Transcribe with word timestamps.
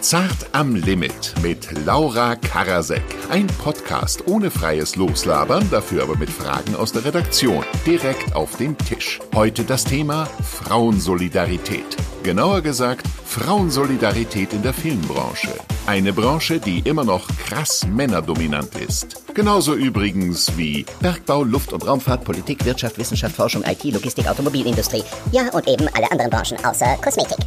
Zart 0.00 0.46
am 0.52 0.76
Limit 0.76 1.34
mit 1.42 1.84
Laura 1.84 2.36
Karasek. 2.36 3.02
Ein 3.30 3.48
Podcast 3.48 4.28
ohne 4.28 4.48
freies 4.48 4.94
Loslabern, 4.94 5.68
dafür 5.72 6.04
aber 6.04 6.16
mit 6.16 6.30
Fragen 6.30 6.76
aus 6.76 6.92
der 6.92 7.04
Redaktion. 7.04 7.64
Direkt 7.84 8.36
auf 8.36 8.56
den 8.56 8.78
Tisch. 8.78 9.18
Heute 9.34 9.64
das 9.64 9.82
Thema 9.82 10.26
Frauensolidarität. 10.26 11.96
Genauer 12.22 12.60
gesagt, 12.60 13.08
Frauensolidarität 13.24 14.52
in 14.52 14.62
der 14.62 14.72
Filmbranche. 14.72 15.50
Eine 15.86 16.12
Branche, 16.12 16.60
die 16.60 16.78
immer 16.80 17.04
noch 17.04 17.26
krass 17.46 17.84
männerdominant 17.84 18.76
ist. 18.76 19.24
Genauso 19.34 19.74
übrigens 19.74 20.56
wie 20.56 20.86
Bergbau, 21.00 21.42
Luft- 21.42 21.72
und 21.72 21.84
Raumfahrt, 21.84 22.24
Politik, 22.24 22.64
Wirtschaft, 22.64 22.98
Wissenschaft, 22.98 23.34
Forschung, 23.34 23.64
IT, 23.64 23.82
Logistik, 23.82 24.28
Automobilindustrie. 24.28 25.02
Ja, 25.32 25.48
und 25.52 25.66
eben 25.66 25.88
alle 25.92 26.08
anderen 26.12 26.30
Branchen 26.30 26.64
außer 26.64 26.96
Kosmetik. 27.02 27.38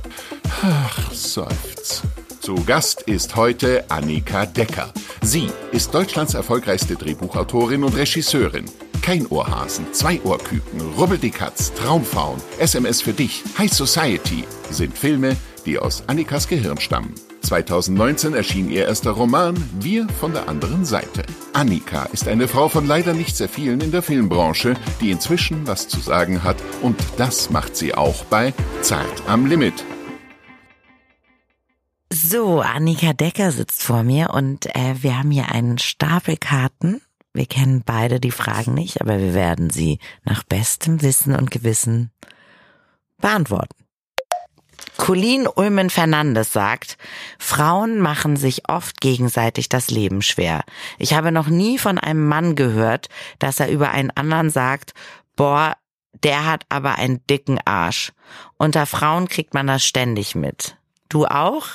Ach, 0.61 1.11
seufz. 1.13 2.03
Zu 2.41 2.55
Gast 2.55 3.03
ist 3.03 3.35
heute 3.35 3.85
Annika 3.91 4.47
Decker. 4.47 4.91
Sie 5.21 5.51
ist 5.71 5.93
Deutschlands 5.93 6.33
erfolgreichste 6.33 6.95
Drehbuchautorin 6.95 7.83
und 7.83 7.95
Regisseurin. 7.95 8.65
Kein 9.03 9.27
Ohrhasen, 9.27 9.93
zwei 9.93 10.19
Ohrküken, 10.23 10.81
Rubbel 10.97 11.19
die 11.19 11.29
Katz, 11.29 11.71
Traumfaun, 11.75 12.41
SMS 12.57 13.03
für 13.03 13.13
dich, 13.13 13.43
High 13.59 13.71
Society 13.71 14.45
sind 14.71 14.97
Filme, 14.97 15.37
die 15.67 15.77
aus 15.77 16.03
Annikas 16.07 16.47
Gehirn 16.47 16.79
stammen. 16.79 17.13
2019 17.43 18.33
erschien 18.33 18.71
ihr 18.71 18.87
erster 18.87 19.11
Roman 19.11 19.55
Wir 19.79 20.07
von 20.19 20.33
der 20.33 20.49
anderen 20.49 20.83
Seite. 20.83 21.21
Annika 21.53 22.05
ist 22.05 22.27
eine 22.27 22.47
Frau 22.47 22.69
von 22.69 22.87
leider 22.87 23.13
nicht 23.13 23.37
sehr 23.37 23.49
vielen 23.49 23.81
in 23.81 23.91
der 23.91 24.01
Filmbranche, 24.01 24.73
die 24.99 25.11
inzwischen 25.11 25.67
was 25.67 25.87
zu 25.87 25.99
sagen 25.99 26.43
hat 26.43 26.57
und 26.81 26.97
das 27.17 27.51
macht 27.51 27.75
sie 27.75 27.93
auch 27.93 28.25
bei 28.25 28.51
Zart 28.81 29.23
am 29.27 29.45
Limit. 29.45 29.83
So, 32.31 32.61
Annika 32.61 33.11
Decker 33.11 33.51
sitzt 33.51 33.83
vor 33.83 34.03
mir 34.03 34.29
und 34.29 34.73
äh, 34.73 34.95
wir 35.03 35.17
haben 35.17 35.31
hier 35.31 35.51
einen 35.51 35.77
Stapel 35.79 36.37
Karten. 36.37 37.01
Wir 37.33 37.45
kennen 37.45 37.83
beide 37.85 38.21
die 38.21 38.31
Fragen 38.31 38.73
nicht, 38.73 39.01
aber 39.01 39.19
wir 39.19 39.33
werden 39.33 39.69
sie 39.69 39.99
nach 40.23 40.43
bestem 40.43 41.01
Wissen 41.01 41.35
und 41.35 41.51
Gewissen 41.51 42.09
beantworten. 43.17 43.75
Colleen 44.95 45.45
Ulmen 45.45 45.89
Fernandes 45.89 46.53
sagt, 46.53 46.97
Frauen 47.37 47.99
machen 47.99 48.37
sich 48.37 48.69
oft 48.69 49.01
gegenseitig 49.01 49.67
das 49.67 49.91
Leben 49.91 50.21
schwer. 50.21 50.63
Ich 50.99 51.13
habe 51.13 51.33
noch 51.33 51.47
nie 51.47 51.77
von 51.77 51.97
einem 51.97 52.25
Mann 52.29 52.55
gehört, 52.55 53.09
dass 53.39 53.59
er 53.59 53.69
über 53.69 53.91
einen 53.91 54.11
anderen 54.11 54.49
sagt, 54.49 54.93
boah, 55.35 55.75
der 56.23 56.45
hat 56.45 56.63
aber 56.69 56.95
einen 56.95 57.27
dicken 57.27 57.59
Arsch. 57.65 58.13
Unter 58.55 58.85
Frauen 58.85 59.27
kriegt 59.27 59.53
man 59.53 59.67
das 59.67 59.83
ständig 59.83 60.33
mit. 60.33 60.77
Du 61.09 61.25
auch? 61.25 61.67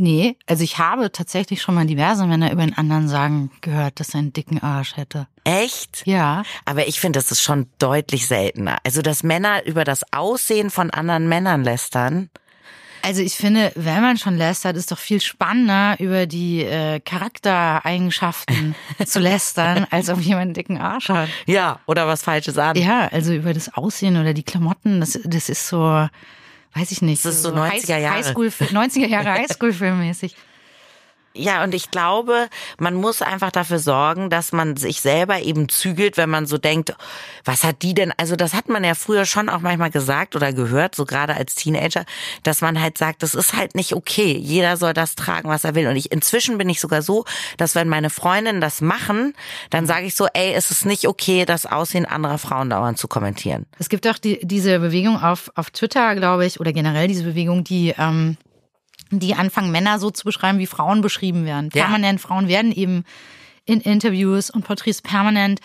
Nee, 0.00 0.36
also 0.46 0.62
ich 0.62 0.78
habe 0.78 1.10
tatsächlich 1.10 1.60
schon 1.60 1.74
mal 1.74 1.84
diverse 1.84 2.24
Männer 2.24 2.52
über 2.52 2.62
einen 2.62 2.74
anderen 2.74 3.08
sagen 3.08 3.50
gehört, 3.62 3.98
dass 3.98 4.14
er 4.14 4.20
einen 4.20 4.32
dicken 4.32 4.62
Arsch 4.62 4.96
hätte. 4.96 5.26
Echt? 5.42 6.06
Ja. 6.06 6.44
Aber 6.64 6.86
ich 6.86 7.00
finde, 7.00 7.18
das 7.18 7.32
ist 7.32 7.42
schon 7.42 7.66
deutlich 7.80 8.28
seltener. 8.28 8.78
Also, 8.84 9.02
dass 9.02 9.24
Männer 9.24 9.66
über 9.66 9.82
das 9.82 10.04
Aussehen 10.12 10.70
von 10.70 10.90
anderen 10.90 11.28
Männern 11.28 11.64
lästern. 11.64 12.30
Also 13.02 13.22
ich 13.22 13.34
finde, 13.34 13.72
wenn 13.74 14.00
man 14.00 14.18
schon 14.18 14.36
lästert, 14.36 14.76
ist 14.76 14.92
doch 14.92 14.98
viel 14.98 15.20
spannender, 15.20 15.96
über 15.98 16.26
die 16.26 16.62
äh, 16.62 17.00
Charaktereigenschaften 17.00 18.76
zu 19.04 19.18
lästern, 19.18 19.84
als 19.90 20.10
ob 20.10 20.20
jemand 20.20 20.42
einen 20.42 20.54
dicken 20.54 20.78
Arsch 20.78 21.08
hat. 21.08 21.28
Ja, 21.46 21.80
oder 21.86 22.06
was 22.06 22.22
Falsches 22.22 22.56
an. 22.56 22.76
Ja, 22.76 23.08
also 23.08 23.32
über 23.32 23.52
das 23.52 23.74
Aussehen 23.74 24.16
oder 24.16 24.32
die 24.32 24.44
Klamotten, 24.44 25.00
das, 25.00 25.18
das 25.24 25.48
ist 25.48 25.66
so, 25.66 26.08
weiß 26.74 26.92
ich 26.92 27.02
nicht. 27.02 27.24
Das 27.24 27.34
ist 27.36 27.42
so 27.42 27.50
90er 27.50 27.98
Jahre. 27.98 28.16
Highschool, 28.16 28.48
90er 28.48 29.06
Jahre 29.06 29.32
Highschool-Filmmäßig. 29.38 30.34
Ja, 31.34 31.62
und 31.62 31.74
ich 31.74 31.90
glaube, 31.90 32.48
man 32.78 32.94
muss 32.94 33.22
einfach 33.22 33.52
dafür 33.52 33.78
sorgen, 33.78 34.28
dass 34.28 34.52
man 34.52 34.76
sich 34.76 35.00
selber 35.00 35.40
eben 35.40 35.68
zügelt, 35.68 36.16
wenn 36.16 36.30
man 36.30 36.46
so 36.46 36.58
denkt, 36.58 36.94
was 37.44 37.64
hat 37.64 37.82
die 37.82 37.94
denn? 37.94 38.12
Also 38.16 38.34
das 38.34 38.54
hat 38.54 38.68
man 38.68 38.82
ja 38.82 38.94
früher 38.94 39.24
schon 39.24 39.48
auch 39.48 39.60
manchmal 39.60 39.90
gesagt 39.90 40.34
oder 40.34 40.52
gehört, 40.52 40.94
so 40.94 41.04
gerade 41.04 41.34
als 41.34 41.54
Teenager, 41.54 42.04
dass 42.42 42.60
man 42.60 42.80
halt 42.80 42.98
sagt, 42.98 43.22
das 43.22 43.34
ist 43.34 43.54
halt 43.54 43.74
nicht 43.74 43.94
okay. 43.94 44.36
Jeder 44.36 44.76
soll 44.76 44.94
das 44.94 45.14
tragen, 45.14 45.48
was 45.48 45.64
er 45.64 45.74
will. 45.74 45.86
Und 45.86 45.96
ich 45.96 46.10
inzwischen 46.10 46.58
bin 46.58 46.68
ich 46.68 46.80
sogar 46.80 47.02
so, 47.02 47.24
dass 47.56 47.74
wenn 47.74 47.88
meine 47.88 48.10
Freundinnen 48.10 48.60
das 48.60 48.80
machen, 48.80 49.34
dann 49.70 49.86
sage 49.86 50.06
ich 50.06 50.16
so, 50.16 50.26
ey, 50.32 50.54
es 50.54 50.70
ist 50.70 50.86
nicht 50.86 51.06
okay, 51.06 51.44
das 51.44 51.66
Aussehen 51.66 52.06
anderer 52.06 52.38
Frauen 52.38 52.70
dauernd 52.70 52.98
zu 52.98 53.06
kommentieren. 53.06 53.66
Es 53.78 53.88
gibt 53.88 54.08
auch 54.08 54.18
die, 54.18 54.40
diese 54.42 54.80
Bewegung 54.80 55.22
auf, 55.22 55.52
auf 55.54 55.70
Twitter, 55.70 56.14
glaube 56.16 56.46
ich, 56.46 56.58
oder 56.58 56.72
generell 56.72 57.06
diese 57.06 57.24
Bewegung, 57.24 57.62
die 57.64 57.94
ähm, 57.96 58.36
die 59.10 59.34
anfangen, 59.34 59.70
Männer 59.70 59.98
so 59.98 60.10
zu 60.10 60.24
beschreiben, 60.24 60.58
wie 60.58 60.66
Frauen 60.66 61.00
beschrieben 61.00 61.44
werden. 61.44 61.70
Ja. 61.74 61.84
Permanent, 61.84 62.20
Frauen 62.20 62.48
werden 62.48 62.72
eben 62.72 63.04
in 63.64 63.80
Interviews 63.80 64.50
und 64.50 64.64
Porträts 64.64 65.02
permanent 65.02 65.60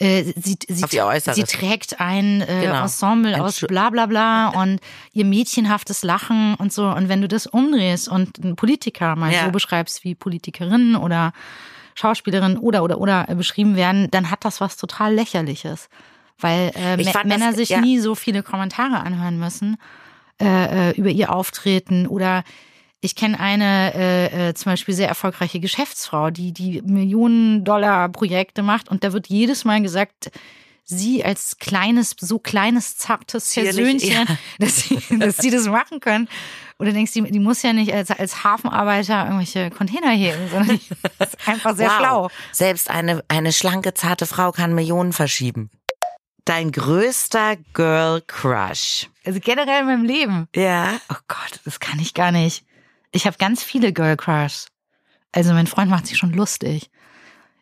äh, 0.00 0.24
sie, 0.36 0.58
sie, 0.66 0.84
sie 0.88 1.44
trägt 1.44 2.00
ein 2.00 2.40
äh, 2.40 2.62
Genau. 2.62 2.82
Ensemble 2.82 3.34
Ein 3.36 3.40
aus 3.40 3.60
bla 3.60 3.90
bla 3.90 4.06
bla 4.06 4.48
und 4.60 4.80
ihr 5.12 5.24
mädchenhaftes 5.24 6.02
Lachen 6.02 6.56
und 6.56 6.72
so. 6.72 6.88
Und 6.88 7.08
wenn 7.08 7.20
du 7.20 7.28
das 7.28 7.46
umdrehst 7.46 8.08
und 8.08 8.42
einen 8.42 8.56
Politiker 8.56 9.14
mal 9.14 9.32
Ja. 9.32 9.44
so 9.44 9.50
beschreibst, 9.52 10.02
wie 10.02 10.16
Politikerinnen 10.16 10.96
oder 10.96 11.32
Schauspielerinnen 11.94 12.58
oder 12.58 12.82
oder 12.82 12.98
oder 12.98 13.28
äh, 13.28 13.36
beschrieben 13.36 13.76
werden, 13.76 14.10
dann 14.10 14.32
hat 14.32 14.44
das 14.44 14.60
was 14.60 14.76
total 14.76 15.14
lächerliches. 15.14 15.88
Weil 16.40 16.72
äh, 16.74 16.96
Männer 17.24 17.48
das- 17.50 17.56
sich 17.56 17.68
ja. 17.68 17.80
nie 17.80 18.00
so 18.00 18.16
viele 18.16 18.42
Kommentare 18.42 18.98
anhören 19.00 19.38
müssen 19.38 19.76
äh, 20.42 20.90
äh, 20.90 20.96
über 20.96 21.10
ihr 21.10 21.32
Auftreten 21.32 22.08
oder 22.08 22.42
ich 23.04 23.14
kenne 23.14 23.38
eine 23.38 23.94
äh, 23.94 24.48
äh, 24.48 24.54
zum 24.54 24.72
Beispiel 24.72 24.94
sehr 24.94 25.08
erfolgreiche 25.08 25.60
Geschäftsfrau, 25.60 26.30
die 26.30 26.52
die 26.52 26.80
Millionen 26.82 27.62
Dollar 27.62 28.08
Projekte 28.08 28.62
macht 28.62 28.88
und 28.88 29.04
da 29.04 29.12
wird 29.12 29.26
jedes 29.28 29.66
Mal 29.66 29.82
gesagt, 29.82 30.30
sie 30.84 31.22
als 31.22 31.58
kleines, 31.58 32.16
so 32.18 32.38
kleines, 32.38 32.96
zartes 32.96 33.52
Persönchen, 33.52 34.10
ja. 34.10 34.24
dass, 34.58 34.76
sie, 34.76 34.98
dass 35.18 35.36
sie 35.36 35.50
das 35.50 35.66
machen 35.66 36.00
können. 36.00 36.28
Oder 36.78 36.92
denkst 36.92 37.12
du, 37.12 37.22
die 37.22 37.38
muss 37.38 37.62
ja 37.62 37.74
nicht 37.74 37.92
als, 37.92 38.10
als 38.10 38.42
Hafenarbeiter 38.42 39.24
irgendwelche 39.24 39.70
Container 39.70 40.10
heben, 40.10 40.48
sondern 40.50 40.78
die 40.78 40.88
ist 41.24 41.48
einfach 41.48 41.76
sehr 41.76 41.88
wow. 41.88 41.98
schlau. 41.98 42.30
Selbst 42.52 42.90
eine, 42.90 43.22
eine 43.28 43.52
schlanke, 43.52 43.92
zarte 43.92 44.26
Frau 44.26 44.50
kann 44.50 44.74
Millionen 44.74 45.12
verschieben. 45.12 45.70
Dein 46.46 46.72
größter 46.72 47.56
Girl 47.74 48.22
Crush. 48.26 49.08
Also 49.24 49.40
generell 49.40 49.80
in 49.80 49.86
meinem 49.86 50.04
Leben. 50.04 50.48
Ja. 50.54 50.94
Oh 51.10 51.16
Gott, 51.28 51.60
das 51.64 51.80
kann 51.80 51.98
ich 51.98 52.12
gar 52.14 52.32
nicht. 52.32 52.64
Ich 53.14 53.26
habe 53.26 53.36
ganz 53.38 53.62
viele 53.62 53.92
Girl 53.92 54.16
Crushs. 54.16 54.66
Also 55.32 55.52
mein 55.52 55.66
Freund 55.68 55.90
macht 55.90 56.06
sich 56.06 56.18
schon 56.18 56.32
lustig. 56.32 56.90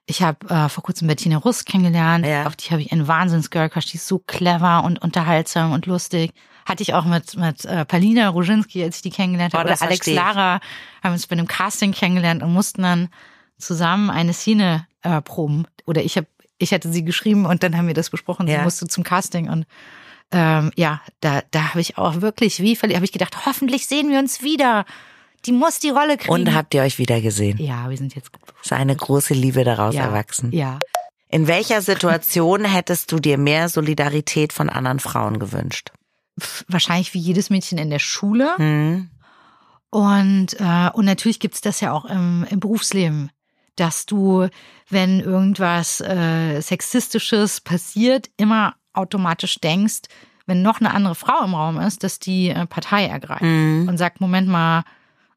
Ich 0.07 0.23
habe 0.23 0.49
äh, 0.49 0.69
vor 0.69 0.83
kurzem 0.83 1.07
Bettina 1.09 1.37
Russ 1.37 1.65
kennengelernt. 1.65 2.27
Ja. 2.27 2.47
Auf 2.47 2.57
die 2.57 2.71
habe 2.71 2.81
ich 2.81 2.91
einen 2.91 3.07
Wahnsinns 3.07 3.51
Girl 3.51 3.69
Crush. 3.69 3.87
Die 3.87 3.97
ist 3.99 4.09
so 4.09 4.19
clever 4.19 4.83
und 4.83 5.01
unterhaltsam 5.01 5.73
und 5.73 5.87
lustig. 5.87 6.33
Hatte 6.67 6.83
ich 6.83 6.95
auch 6.95 7.05
mit 7.05 7.37
mit 7.37 7.65
äh, 7.67 7.85
Palina 7.85 8.29
Roginski, 8.31 8.83
als 8.83 8.97
ich 8.97 9.03
die 9.03 9.11
kennengelernt 9.11 9.55
Oh, 9.55 9.59
habe. 9.59 9.69
Oder 9.69 9.75
das 9.75 9.83
Alex. 9.83 10.07
Lara 10.07 10.61
haben 11.03 11.13
uns 11.13 11.27
bei 11.27 11.35
einem 11.35 11.47
Casting 11.47 11.93
kennengelernt 11.93 12.43
und 12.43 12.53
mussten 12.53 12.83
dann 12.83 13.09
zusammen 13.59 14.11
eine 14.11 14.33
Szene 14.33 14.87
äh, 15.03 15.21
proben. 15.21 15.67
Oder 15.87 16.03
ich 16.03 16.17
habe 16.17 16.27
ich 16.59 16.73
hatte 16.73 16.91
sie 16.91 17.05
geschrieben 17.05 17.45
und 17.45 17.63
dann 17.63 17.77
haben 17.77 17.89
wir 17.89 17.95
das 17.95 18.09
besprochen. 18.11 18.47
Sie 18.47 18.53
Ja. 18.55 18.63
musste 18.63 18.87
zum 18.87 19.05
Casting 19.05 19.49
und 19.51 19.67
ähm, 20.31 20.73
ja, 20.77 21.01
da, 21.21 21.43
da 21.51 21.71
habe 21.71 21.81
ich 21.81 21.99
auch 21.99 22.21
wirklich 22.23 22.61
wie 22.61 22.75
verliebt, 22.77 22.97
habe 22.97 23.05
ich 23.05 23.13
gedacht, 23.13 23.45
hoffentlich 23.47 23.87
sehen 23.87 24.11
wir 24.11 24.19
uns 24.19 24.43
wieder. 24.43 24.85
Die 25.45 25.53
muss 25.53 25.79
die 25.79 25.91
Rolle 25.91 26.17
kriegen. 26.17 26.33
Und 26.33 26.55
habt 26.55 26.73
ihr 26.75 26.83
euch 26.83 26.99
wieder 26.99 27.21
gesehen? 27.21 27.59
ja, 27.59 27.91
wir 27.91 27.97
sind 27.97 28.15
jetzt 28.15 28.33
gut. 28.33 28.43
Ist 28.63 28.73
eine 28.73 28.95
große 28.95 29.35
Liebe 29.35 29.65
daraus 29.65 29.95
ja, 29.95 30.05
erwachsen. 30.05 30.53
Ja. 30.53 30.79
In 31.29 31.47
welcher 31.47 31.81
Situation 31.83 32.65
hättest 32.65 33.11
du 33.11 33.19
dir 33.19 33.39
mehr 33.39 33.69
Solidarität 33.69 34.53
von 34.53 34.69
anderen 34.69 35.01
Frauen 35.01 35.39
gewünscht? 35.39 35.91
Wahrscheinlich 36.69 37.15
wie 37.15 37.19
jedes 37.19 37.51
Mädchen 37.51 37.79
in 37.79 37.91
der 37.91 37.99
Schule. 37.99 38.57
Hm? 38.57 39.11
Und, 39.91 40.59
äh, 40.59 40.91
und 40.93 41.05
natürlich 41.05 41.41
gibt's 41.41 41.61
das 41.61 41.81
ja 41.81 41.93
auch 41.93 42.05
im, 42.07 42.47
im 42.49 42.61
Berufsleben, 42.61 43.31
dass 43.77 44.07
du, 44.07 44.49
wenn 44.89 45.21
irgendwas 45.21 46.01
äh, 46.01 46.61
Sexistisches 46.61 47.61
passiert, 47.61 48.31
immer 48.37 48.75
automatisch 48.95 49.57
denkst, 49.61 50.03
wenn 50.47 50.63
noch 50.63 50.81
eine 50.81 50.93
andere 50.95 51.15
Frau 51.15 51.45
im 51.45 51.55
Raum 51.55 51.79
ist, 51.79 52.05
dass 52.05 52.19
die 52.19 52.49
äh, 52.51 52.67
Partei 52.67 53.07
ergreift 53.07 53.43
Mhm. 53.43 53.87
und 53.89 53.99
sagt, 53.99 54.21
Moment 54.21 54.49
mal, 54.49 54.85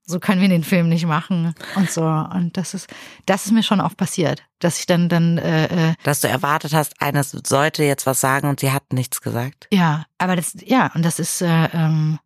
so 0.06 0.20
können 0.20 0.42
wir 0.42 0.50
den 0.50 0.64
Film 0.64 0.90
nicht 0.90 1.06
machen 1.06 1.56
und 1.76 1.90
so. 1.90 2.04
Und 2.04 2.58
das 2.58 2.74
ist, 2.74 2.88
das 3.26 3.46
ist 3.46 3.52
mir 3.52 3.64
schon 3.64 3.82
oft 3.82 3.98
passiert, 3.98 4.44
dass 4.60 4.80
ich 4.80 4.86
dann, 4.86 5.10
dann, 5.10 5.38
äh, 5.38 5.92
äh, 5.92 5.94
Dass 6.04 6.22
du 6.22 6.28
erwartet 6.28 6.74
hast, 6.74 7.02
einer 7.02 7.24
sollte 7.24 7.84
jetzt 7.84 8.06
was 8.06 8.22
sagen 8.22 8.48
und 8.48 8.60
sie 8.60 8.72
hat 8.72 8.94
nichts 8.94 9.22
gesagt. 9.22 9.68
Ja, 9.72 10.06
aber 10.18 10.36
das, 10.36 10.56
ja, 10.64 10.92
und 10.94 11.04
das 11.04 11.20
ist, 11.20 11.42
äh, 11.42 11.66
ähm, 11.74 12.20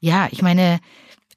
ja, 0.00 0.28
ich 0.30 0.42
meine, 0.42 0.80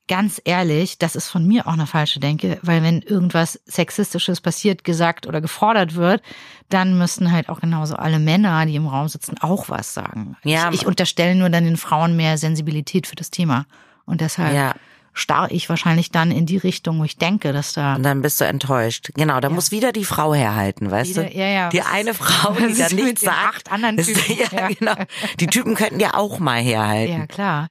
ganz 0.10 0.42
ehrlich, 0.44 0.98
das 0.98 1.16
ist 1.16 1.30
von 1.30 1.48
mir 1.48 1.68
auch 1.68 1.74
eine 1.74 1.88
falsche 1.88 2.20
Denke, 2.20 2.60
weil 2.62 2.84
wenn 2.84 3.02
irgendwas 3.02 3.60
Sexistisches 3.66 4.42
passiert, 4.42 4.84
gesagt 4.84 5.28
oder 5.28 5.40
gefordert 5.40 5.96
wird, 5.96 6.22
dann 6.68 6.98
müssten 6.98 7.32
halt 7.32 7.48
auch 7.48 7.62
genauso 7.62 7.96
alle 7.96 8.20
Männer, 8.20 8.66
die 8.66 8.76
im 8.76 8.88
Raum 8.88 9.08
sitzen, 9.08 9.38
auch 9.40 9.70
was 9.70 9.94
sagen. 9.94 10.36
Ja. 10.44 10.70
Ich, 10.70 10.82
ich 10.82 10.88
unterstelle 10.88 11.36
nur 11.36 11.50
dann 11.50 11.64
den 11.64 11.78
Frauen 11.78 12.18
mehr 12.18 12.38
Sensibilität 12.38 13.08
für 13.08 13.16
das 13.16 13.30
Thema. 13.30 13.66
Und 14.06 14.22
deshalb 14.22 14.54
Ja. 14.54 14.74
Starr 15.20 15.52
ich 15.52 15.70
wahrscheinlich 15.70 16.10
dann 16.12 16.32
in 16.32 16.46
die 16.46 16.58
Richtung, 16.58 17.00
wo 17.00 17.04
ich 17.04 17.18
denke, 17.18 17.54
dass 17.54 17.74
da. 17.74 17.96
Und 17.96 18.04
dann 18.04 18.22
bist 18.22 18.42
du 18.42 18.46
enttäuscht. 18.46 19.12
Genau, 19.16 19.40
da 19.40 19.50
muss 19.50 19.72
wieder 19.72 19.92
die 19.92 20.06
Frau 20.06 20.34
herhalten, 20.34 20.90
weißt 20.90 21.12
Wieder- 21.12 21.26
du? 21.26 21.38
ja, 21.38 21.46
ja, 21.48 21.70
Die 21.70 21.80
was- 21.80 21.86
eine 21.88 22.14
Frau, 22.14 22.54
die 22.60 22.64
ist 22.66 22.94
mit 22.94 23.06
nichts 23.06 23.22
sagt. 23.22 23.38
acht 23.38 23.72
anderen 23.72 23.98
Typen? 23.98 24.22
Ja, 24.38 24.48
Ja. 24.60 24.68
genau. 24.70 24.96
Die 25.40 25.48
Typen 25.48 25.76
könnten 25.76 26.00
ja 26.00 26.16
auch 26.16 26.40
mal 26.40 26.60
herhalten. 26.62 27.14
ja, 27.20 27.28
klar. 27.28 27.68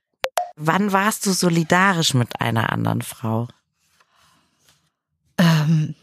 Wann 0.57 0.93
warst 0.93 1.25
du 1.27 1.33
solidarisch 1.33 2.15
mit 2.15 2.41
einer 2.41 2.73
anderen 2.73 3.03
Frau? 3.03 3.49
Ähm, 5.39 5.95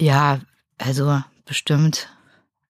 ja, 0.00 0.40
also 0.78 1.22
bestimmt 1.44 2.08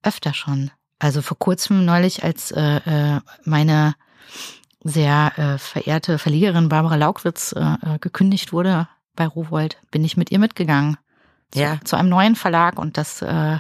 öfter 0.03 0.35
schon. 0.35 0.71
Also 0.99 1.23
vor 1.23 1.39
kurzem 1.39 1.85
neulich, 1.85 2.25
als 2.25 2.51
äh, 2.51 2.77
äh, 3.17 3.21
meine 3.45 3.95
sehr 4.83 5.33
äh, 5.37 5.59
verehrte 5.59 6.19
Verlegerin 6.19 6.69
Barbara 6.69 6.97
Laukwitz 6.97 7.53
äh, 7.53 7.61
äh, 7.61 7.99
gekündigt 8.01 8.53
wurde 8.53 8.89
bei 9.17 9.27
Rowold, 9.27 9.79
bin 9.91 10.05
ich 10.05 10.17
mit 10.17 10.31
ihr 10.31 10.39
mitgegangen 10.39 10.97
zu, 11.51 11.61
Ja. 11.61 11.79
zu 11.85 11.97
einem 11.97 12.09
neuen 12.09 12.37
Verlag 12.37 12.79
und 12.79 12.97
das 12.97 13.23
äh, 13.23 13.59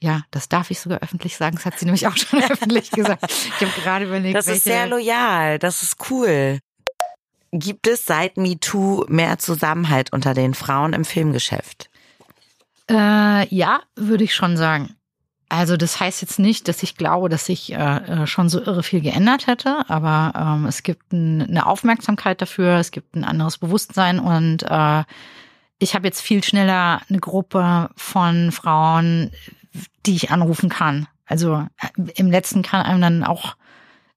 ja, 0.00 0.22
das 0.32 0.48
darf 0.48 0.72
ich 0.72 0.80
sogar 0.80 0.98
öffentlich 0.98 1.36
sagen. 1.36 1.54
Das 1.54 1.64
hat 1.64 1.78
sie 1.78 1.84
nämlich 1.84 2.08
auch 2.08 2.16
schon 2.16 2.42
öffentlich 2.50 2.90
gesagt. 2.90 3.22
Ich 3.30 3.60
habe 3.60 3.70
gerade 3.80 4.04
überlegt, 4.06 4.34
Das 4.36 4.48
ist 4.48 4.64
sehr 4.64 4.88
loyal, 4.88 5.60
das 5.60 5.84
ist 5.84 5.96
cool. 6.10 6.58
Gibt 7.52 7.86
es 7.86 8.04
seit 8.06 8.36
MeToo 8.36 9.04
mehr 9.08 9.38
Zusammenhalt 9.38 10.12
unter 10.12 10.34
den 10.34 10.54
Frauen 10.54 10.92
im 10.92 11.04
Filmgeschäft? 11.04 11.88
Äh, 12.90 13.46
ja, 13.54 13.80
würde 13.94 14.24
ich 14.24 14.34
schon 14.34 14.56
sagen. 14.56 14.96
Also 15.52 15.76
das 15.76 16.00
heißt 16.00 16.22
jetzt 16.22 16.38
nicht, 16.38 16.66
dass 16.66 16.82
ich 16.82 16.96
glaube, 16.96 17.28
dass 17.28 17.44
sich 17.44 17.74
äh, 17.74 17.76
äh, 17.76 18.26
schon 18.26 18.48
so 18.48 18.58
irre 18.58 18.82
viel 18.82 19.02
geändert 19.02 19.46
hätte, 19.46 19.84
aber 19.86 20.32
ähm, 20.34 20.64
es 20.64 20.82
gibt 20.82 21.12
ein, 21.12 21.42
eine 21.42 21.66
Aufmerksamkeit 21.66 22.40
dafür, 22.40 22.78
es 22.78 22.90
gibt 22.90 23.14
ein 23.14 23.22
anderes 23.22 23.58
Bewusstsein 23.58 24.18
und 24.18 24.62
äh, 24.62 25.04
ich 25.78 25.94
habe 25.94 26.06
jetzt 26.06 26.22
viel 26.22 26.42
schneller 26.42 27.02
eine 27.06 27.18
Gruppe 27.18 27.90
von 27.96 28.50
Frauen, 28.50 29.30
die 30.06 30.16
ich 30.16 30.30
anrufen 30.30 30.70
kann. 30.70 31.06
Also 31.26 31.66
äh, 31.82 32.12
im 32.14 32.30
letzten 32.30 32.62
kann 32.62 32.86
einem 32.86 33.02
dann 33.02 33.22
auch 33.22 33.56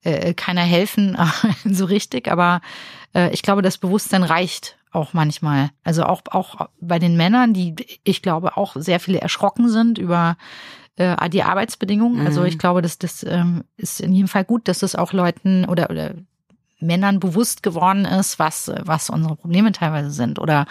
äh, 0.03 0.33
keiner 0.35 0.63
helfen 0.63 1.17
so 1.65 1.83
richtig, 1.83 2.31
aber 2.31 2.61
äh, 3.13 3.29
ich 3.33 3.41
glaube, 3.41 3.61
das 3.61 3.77
Bewusstsein 3.77 4.23
reicht 4.23 4.77
auch 4.93 5.11
manchmal. 5.11 5.71
Also 5.83 6.05
auch 6.05 6.21
auch 6.31 6.69
bei 6.79 6.97
den 6.97 7.17
Männern, 7.17 7.53
die 7.53 7.75
ich 8.05 8.21
glaube 8.21 8.55
auch 8.55 8.77
sehr 8.77 9.01
viele 9.01 9.19
erschrocken 9.19 9.67
sind 9.67 9.97
über 9.97 10.37
äh, 10.97 11.29
die 11.29 11.43
Arbeitsbedingungen. 11.43 12.25
Also 12.25 12.41
Mhm. 12.41 12.47
ich 12.47 12.57
glaube, 12.57 12.81
dass 12.81 12.97
das 12.97 13.23
ähm, 13.23 13.63
ist 13.77 13.99
in 13.99 14.13
jedem 14.13 14.27
Fall 14.27 14.45
gut, 14.45 14.67
dass 14.67 14.83
es 14.83 14.95
auch 14.95 15.13
Leuten 15.13 15.65
oder 15.65 15.89
oder 15.89 16.13
Männern 16.81 17.21
bewusst 17.21 17.63
geworden 17.63 18.03
ist, 18.05 18.37
was 18.37 18.69
was 18.83 19.09
unsere 19.09 19.35
Probleme 19.37 19.71
teilweise 19.71 20.11
sind 20.11 20.39
oder 20.39 20.65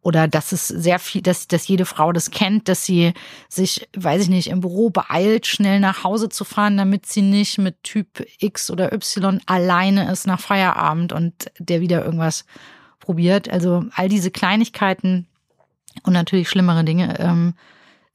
oder 0.00 0.26
dass 0.26 0.52
es 0.52 0.66
sehr 0.68 0.98
viel, 0.98 1.20
dass 1.20 1.48
dass 1.48 1.68
jede 1.68 1.84
Frau 1.84 2.12
das 2.12 2.30
kennt, 2.30 2.66
dass 2.68 2.84
sie 2.86 3.12
sich, 3.48 3.86
weiß 3.94 4.22
ich 4.22 4.28
nicht, 4.30 4.48
im 4.48 4.60
Büro 4.60 4.88
beeilt, 4.88 5.46
schnell 5.46 5.78
nach 5.78 6.02
Hause 6.02 6.30
zu 6.30 6.44
fahren, 6.44 6.78
damit 6.78 7.04
sie 7.06 7.20
nicht 7.22 7.58
mit 7.58 7.82
Typ 7.84 8.24
X 8.38 8.70
oder 8.70 8.92
Y 8.94 9.40
alleine 9.46 10.10
ist 10.10 10.26
nach 10.26 10.40
Feierabend 10.40 11.12
und 11.12 11.50
der 11.58 11.82
wieder 11.82 12.04
irgendwas 12.04 12.46
probiert. 12.98 13.50
Also 13.50 13.84
all 13.94 14.08
diese 14.08 14.30
Kleinigkeiten 14.30 15.26
und 16.04 16.14
natürlich 16.14 16.48
schlimmere 16.48 16.84
Dinge. 16.84 17.18
Ähm, 17.20 17.54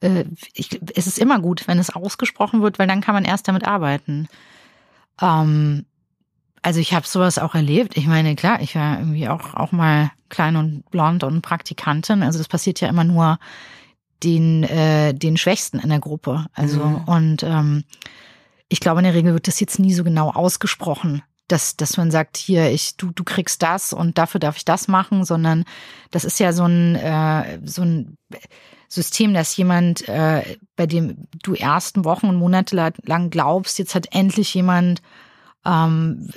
äh, 0.06 0.24
ich, 0.54 0.80
es 0.94 1.06
ist 1.06 1.18
immer 1.18 1.38
gut, 1.40 1.66
wenn 1.68 1.78
es 1.78 1.90
ausgesprochen 1.94 2.62
wird, 2.62 2.78
weil 2.78 2.86
dann 2.86 3.00
kann 3.00 3.14
man 3.14 3.24
erst 3.24 3.48
damit 3.48 3.64
arbeiten. 3.66 4.28
Ähm, 5.20 5.84
also 6.62 6.80
ich 6.80 6.94
habe 6.94 7.06
sowas 7.06 7.38
auch 7.38 7.54
erlebt. 7.54 7.96
Ich 7.96 8.06
meine, 8.06 8.34
klar, 8.34 8.60
ich 8.60 8.74
war 8.74 8.98
irgendwie 8.98 9.28
auch 9.28 9.54
auch 9.54 9.72
mal 9.72 10.10
klein 10.28 10.56
und 10.56 10.90
blond 10.90 11.22
und 11.22 11.42
Praktikantin. 11.42 12.22
Also 12.22 12.38
das 12.38 12.48
passiert 12.48 12.80
ja 12.80 12.88
immer 12.88 13.04
nur 13.04 13.38
den 14.24 14.64
äh, 14.64 15.14
den 15.14 15.36
Schwächsten 15.36 15.78
in 15.78 15.90
der 15.90 16.00
Gruppe. 16.00 16.46
Also 16.54 16.80
Mhm. 16.80 17.04
und 17.04 17.42
ähm, 17.42 17.84
ich 18.68 18.80
glaube 18.80 19.00
in 19.00 19.04
der 19.04 19.14
Regel 19.14 19.32
wird 19.32 19.46
das 19.46 19.60
jetzt 19.60 19.78
nie 19.78 19.92
so 19.92 20.02
genau 20.02 20.30
ausgesprochen, 20.30 21.22
dass 21.48 21.76
dass 21.76 21.96
man 21.96 22.10
sagt 22.10 22.36
hier 22.36 22.70
ich 22.70 22.96
du 22.96 23.10
du 23.12 23.24
kriegst 23.24 23.62
das 23.62 23.92
und 23.92 24.18
dafür 24.18 24.40
darf 24.40 24.56
ich 24.56 24.64
das 24.64 24.88
machen, 24.88 25.24
sondern 25.24 25.64
das 26.10 26.24
ist 26.24 26.40
ja 26.40 26.52
so 26.52 26.64
ein 26.64 26.94
äh, 26.96 27.60
so 27.64 27.82
ein 27.82 28.16
System, 28.88 29.34
dass 29.34 29.56
jemand, 29.56 30.08
äh, 30.08 30.56
bei 30.76 30.86
dem 30.86 31.26
du 31.42 31.54
ersten 31.54 32.04
Wochen 32.04 32.28
und 32.28 32.36
Monate 32.36 32.92
lang 33.04 33.30
glaubst, 33.30 33.78
jetzt 33.80 33.94
hat 33.96 34.06
endlich 34.12 34.54
jemand 34.54 35.02
ähm, 35.64 36.30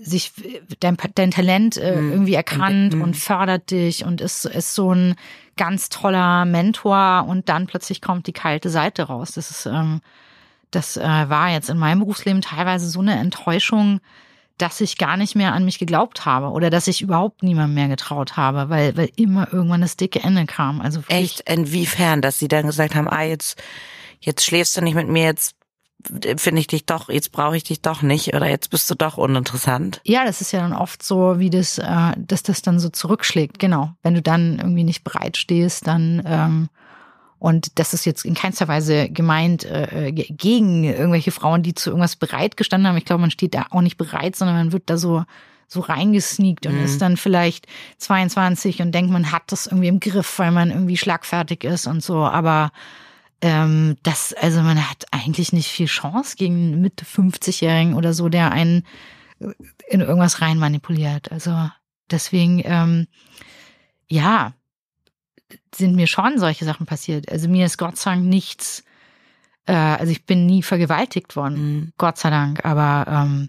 sich 0.00 0.32
dein, 0.80 0.96
dein 1.14 1.30
Talent 1.30 1.76
äh, 1.76 1.96
Mhm. 2.00 2.12
irgendwie 2.12 2.34
erkannt 2.34 2.92
Und- 2.92 2.98
mhm. 2.98 3.02
und 3.02 3.16
fördert 3.16 3.70
dich 3.70 4.04
und 4.04 4.20
ist, 4.20 4.44
ist 4.44 4.74
so 4.74 4.94
ein 4.94 5.14
ganz 5.56 5.88
toller 5.88 6.44
Mentor 6.44 7.24
und 7.28 7.48
dann 7.48 7.66
plötzlich 7.66 8.00
kommt 8.00 8.26
die 8.26 8.32
kalte 8.32 8.70
Seite 8.70 9.04
raus. 9.04 9.32
Das 9.32 9.50
ist, 9.50 9.66
ähm, 9.66 10.00
das 10.72 10.96
äh, 10.96 11.02
war 11.02 11.50
jetzt 11.50 11.70
in 11.70 11.78
meinem 11.78 12.00
Berufsleben 12.00 12.42
teilweise 12.42 12.88
so 12.88 13.00
eine 13.00 13.14
Enttäuschung, 13.18 14.00
dass 14.58 14.80
ich 14.80 14.98
gar 14.98 15.16
nicht 15.16 15.34
mehr 15.34 15.52
an 15.52 15.64
mich 15.64 15.78
geglaubt 15.78 16.24
habe 16.24 16.48
oder 16.48 16.70
dass 16.70 16.86
ich 16.86 17.02
überhaupt 17.02 17.42
niemandem 17.42 17.74
mehr 17.74 17.88
getraut 17.88 18.36
habe, 18.36 18.68
weil, 18.68 18.96
weil 18.96 19.10
immer 19.16 19.52
irgendwann 19.52 19.80
das 19.80 19.96
dicke 19.96 20.20
Ende 20.20 20.46
kam. 20.46 20.80
Also 20.80 21.02
Echt? 21.08 21.40
Inwiefern, 21.48 22.20
dass 22.22 22.38
sie 22.38 22.48
dann 22.48 22.66
gesagt 22.66 22.94
haben, 22.94 23.08
ah, 23.08 23.22
jetzt, 23.22 23.60
jetzt 24.20 24.44
schläfst 24.44 24.76
du 24.76 24.82
nicht 24.82 24.94
mit 24.94 25.08
mir, 25.08 25.24
jetzt 25.24 25.56
finde 26.36 26.60
ich 26.60 26.66
dich 26.66 26.86
doch, 26.86 27.08
jetzt 27.08 27.32
brauche 27.32 27.56
ich 27.56 27.64
dich 27.64 27.80
doch 27.80 28.02
nicht 28.02 28.34
oder 28.34 28.48
jetzt 28.48 28.70
bist 28.70 28.90
du 28.90 28.94
doch 28.94 29.18
uninteressant. 29.18 30.00
Ja, 30.04 30.24
das 30.24 30.40
ist 30.40 30.52
ja 30.52 30.60
dann 30.60 30.72
oft 30.72 31.02
so, 31.02 31.38
wie 31.38 31.50
das, 31.50 31.78
äh, 31.78 32.12
dass 32.16 32.42
das 32.42 32.62
dann 32.62 32.78
so 32.78 32.88
zurückschlägt. 32.88 33.58
Genau. 33.58 33.92
Wenn 34.02 34.14
du 34.14 34.22
dann 34.22 34.58
irgendwie 34.58 34.84
nicht 34.84 35.04
bereit 35.04 35.36
stehst, 35.36 35.86
dann 35.86 36.22
ähm, 36.26 36.68
und 37.42 37.78
das 37.80 37.92
ist 37.92 38.04
jetzt 38.04 38.24
in 38.24 38.34
keinster 38.34 38.68
Weise 38.68 39.08
gemeint 39.08 39.64
äh, 39.64 40.12
ge- 40.12 40.28
gegen 40.30 40.84
irgendwelche 40.84 41.32
Frauen, 41.32 41.64
die 41.64 41.74
zu 41.74 41.90
irgendwas 41.90 42.14
bereit 42.14 42.56
gestanden 42.56 42.86
haben. 42.88 42.96
Ich 42.96 43.04
glaube, 43.04 43.20
man 43.20 43.32
steht 43.32 43.54
da 43.54 43.66
auch 43.70 43.80
nicht 43.80 43.96
bereit, 43.96 44.36
sondern 44.36 44.56
man 44.56 44.72
wird 44.72 44.88
da 44.88 44.96
so 44.96 45.24
so 45.66 45.80
reingesneakt 45.80 46.66
und 46.66 46.74
Mhm. 46.76 46.84
ist 46.84 47.00
dann 47.02 47.16
vielleicht 47.16 47.66
22 47.98 48.82
und 48.82 48.92
denkt, 48.92 49.10
man 49.10 49.32
hat 49.32 49.44
das 49.46 49.66
irgendwie 49.66 49.88
im 49.88 50.00
Griff, 50.00 50.38
weil 50.38 50.52
man 50.52 50.70
irgendwie 50.70 50.98
schlagfertig 50.98 51.64
ist 51.64 51.86
und 51.86 52.02
so. 52.02 52.18
Aber 52.18 52.70
ähm, 53.40 53.96
das, 54.02 54.34
also 54.34 54.60
man 54.62 54.88
hat 54.88 55.06
eigentlich 55.10 55.52
nicht 55.54 55.68
viel 55.70 55.86
Chance 55.86 56.36
gegen 56.36 56.54
einen 56.74 56.80
Mitte 56.82 57.04
50-Jährigen 57.06 57.94
oder 57.94 58.12
so, 58.12 58.28
der 58.28 58.52
einen 58.52 58.84
in 59.88 60.00
irgendwas 60.02 60.40
rein 60.42 60.58
manipuliert. 60.58 61.32
Also 61.32 61.70
deswegen, 62.10 62.60
ähm, 62.64 63.06
ja, 64.08 64.52
sind 65.74 65.94
mir 65.96 66.06
schon 66.06 66.38
solche 66.38 66.64
Sachen 66.64 66.86
passiert. 66.86 67.30
Also 67.30 67.48
mir 67.48 67.66
ist 67.66 67.78
Gott 67.78 67.96
sei 67.96 68.12
Dank 68.12 68.24
nichts, 68.26 68.84
äh, 69.66 69.72
also 69.74 70.10
ich 70.12 70.24
bin 70.26 70.46
nie 70.46 70.62
vergewaltigt 70.62 71.36
worden, 71.36 71.56
Mhm. 71.76 71.92
Gott 71.98 72.18
sei 72.18 72.30
Dank, 72.30 72.64
aber 72.64 73.10
ähm, 73.10 73.48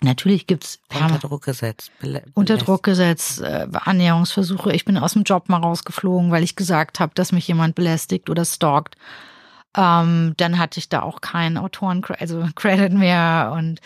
natürlich 0.00 0.46
gibt's 0.46 0.78
Unter 0.94 1.18
Druck 1.18 1.44
gesetzt. 1.44 1.90
Bele- 2.00 2.24
unter 2.34 2.54
belässt. 2.54 2.68
Druck 2.68 2.82
gesetzt, 2.82 3.40
äh, 3.40 3.66
Annäherungsversuche. 3.72 4.72
Ich 4.72 4.84
bin 4.84 4.96
aus 4.98 5.12
dem 5.14 5.22
Job 5.24 5.48
mal 5.48 5.58
rausgeflogen, 5.60 6.30
weil 6.30 6.42
ich 6.42 6.56
gesagt 6.56 7.00
habe, 7.00 7.12
dass 7.14 7.32
mich 7.32 7.46
jemand 7.48 7.74
belästigt 7.74 8.28
oder 8.30 8.44
stalkt. 8.44 8.96
Ähm, 9.76 10.34
dann 10.36 10.58
hatte 10.58 10.78
ich 10.78 10.88
da 10.90 11.00
auch 11.02 11.20
keinen 11.22 11.56
Autoren, 11.56 12.04
also 12.18 12.46
Credit 12.56 12.92
mehr 12.92 13.52
und 13.56 13.80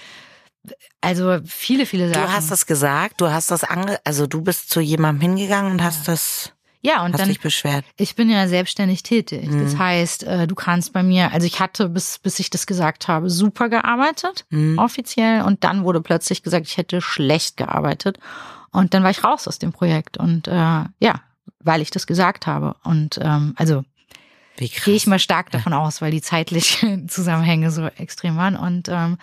also 1.00 1.38
viele, 1.44 1.86
viele 1.86 2.08
Sachen. 2.12 2.22
Du 2.26 2.32
hast 2.32 2.50
das 2.50 2.66
gesagt, 2.66 3.20
du 3.20 3.30
hast 3.30 3.52
das 3.52 3.62
ange, 3.62 4.00
also 4.02 4.26
du 4.26 4.42
bist 4.42 4.68
zu 4.68 4.80
jemandem 4.80 5.20
hingegangen 5.20 5.70
und 5.70 5.80
hast 5.84 6.08
das, 6.08 6.52
ja, 6.86 7.04
und 7.04 7.12
hast 7.12 7.20
dann 7.20 7.28
dich 7.28 7.40
beschwert. 7.40 7.84
Ich 7.96 8.14
bin 8.14 8.30
ja 8.30 8.46
selbstständig 8.46 9.02
tätig. 9.02 9.48
Mhm. 9.50 9.64
Das 9.64 9.76
heißt, 9.76 10.22
äh, 10.22 10.46
du 10.46 10.54
kannst 10.54 10.92
bei 10.92 11.02
mir, 11.02 11.32
also 11.32 11.46
ich 11.46 11.58
hatte, 11.58 11.88
bis, 11.88 12.18
bis 12.20 12.38
ich 12.38 12.48
das 12.48 12.66
gesagt 12.66 13.08
habe, 13.08 13.28
super 13.28 13.68
gearbeitet, 13.68 14.44
Mhm. 14.50 14.78
offiziell. 14.78 15.42
Und 15.42 15.64
dann 15.64 15.82
wurde 15.84 16.00
plötzlich 16.00 16.42
gesagt, 16.44 16.66
ich 16.66 16.76
hätte 16.76 17.00
schlecht 17.00 17.56
gearbeitet. 17.56 18.18
Und 18.70 18.94
dann 18.94 19.02
war 19.02 19.10
ich 19.10 19.24
raus 19.24 19.48
aus 19.48 19.58
dem 19.58 19.72
Projekt. 19.72 20.16
Und 20.16 20.46
äh, 20.48 20.52
ja, 20.52 21.20
weil 21.58 21.80
ich 21.80 21.90
das 21.90 22.06
gesagt 22.06 22.46
habe. 22.46 22.76
Und 22.84 23.18
ähm, 23.20 23.54
also 23.56 23.82
gehe 24.56 24.94
ich 24.94 25.06
mal 25.06 25.18
stark 25.18 25.50
davon 25.50 25.72
aus, 25.72 26.00
weil 26.00 26.10
die 26.12 26.22
zeitlichen 26.22 27.08
Zusammenhänge 27.08 27.70
so 27.70 27.86
extrem 27.86 28.36
waren. 28.36 28.56
Und 28.56 28.88
ähm, 28.88 29.18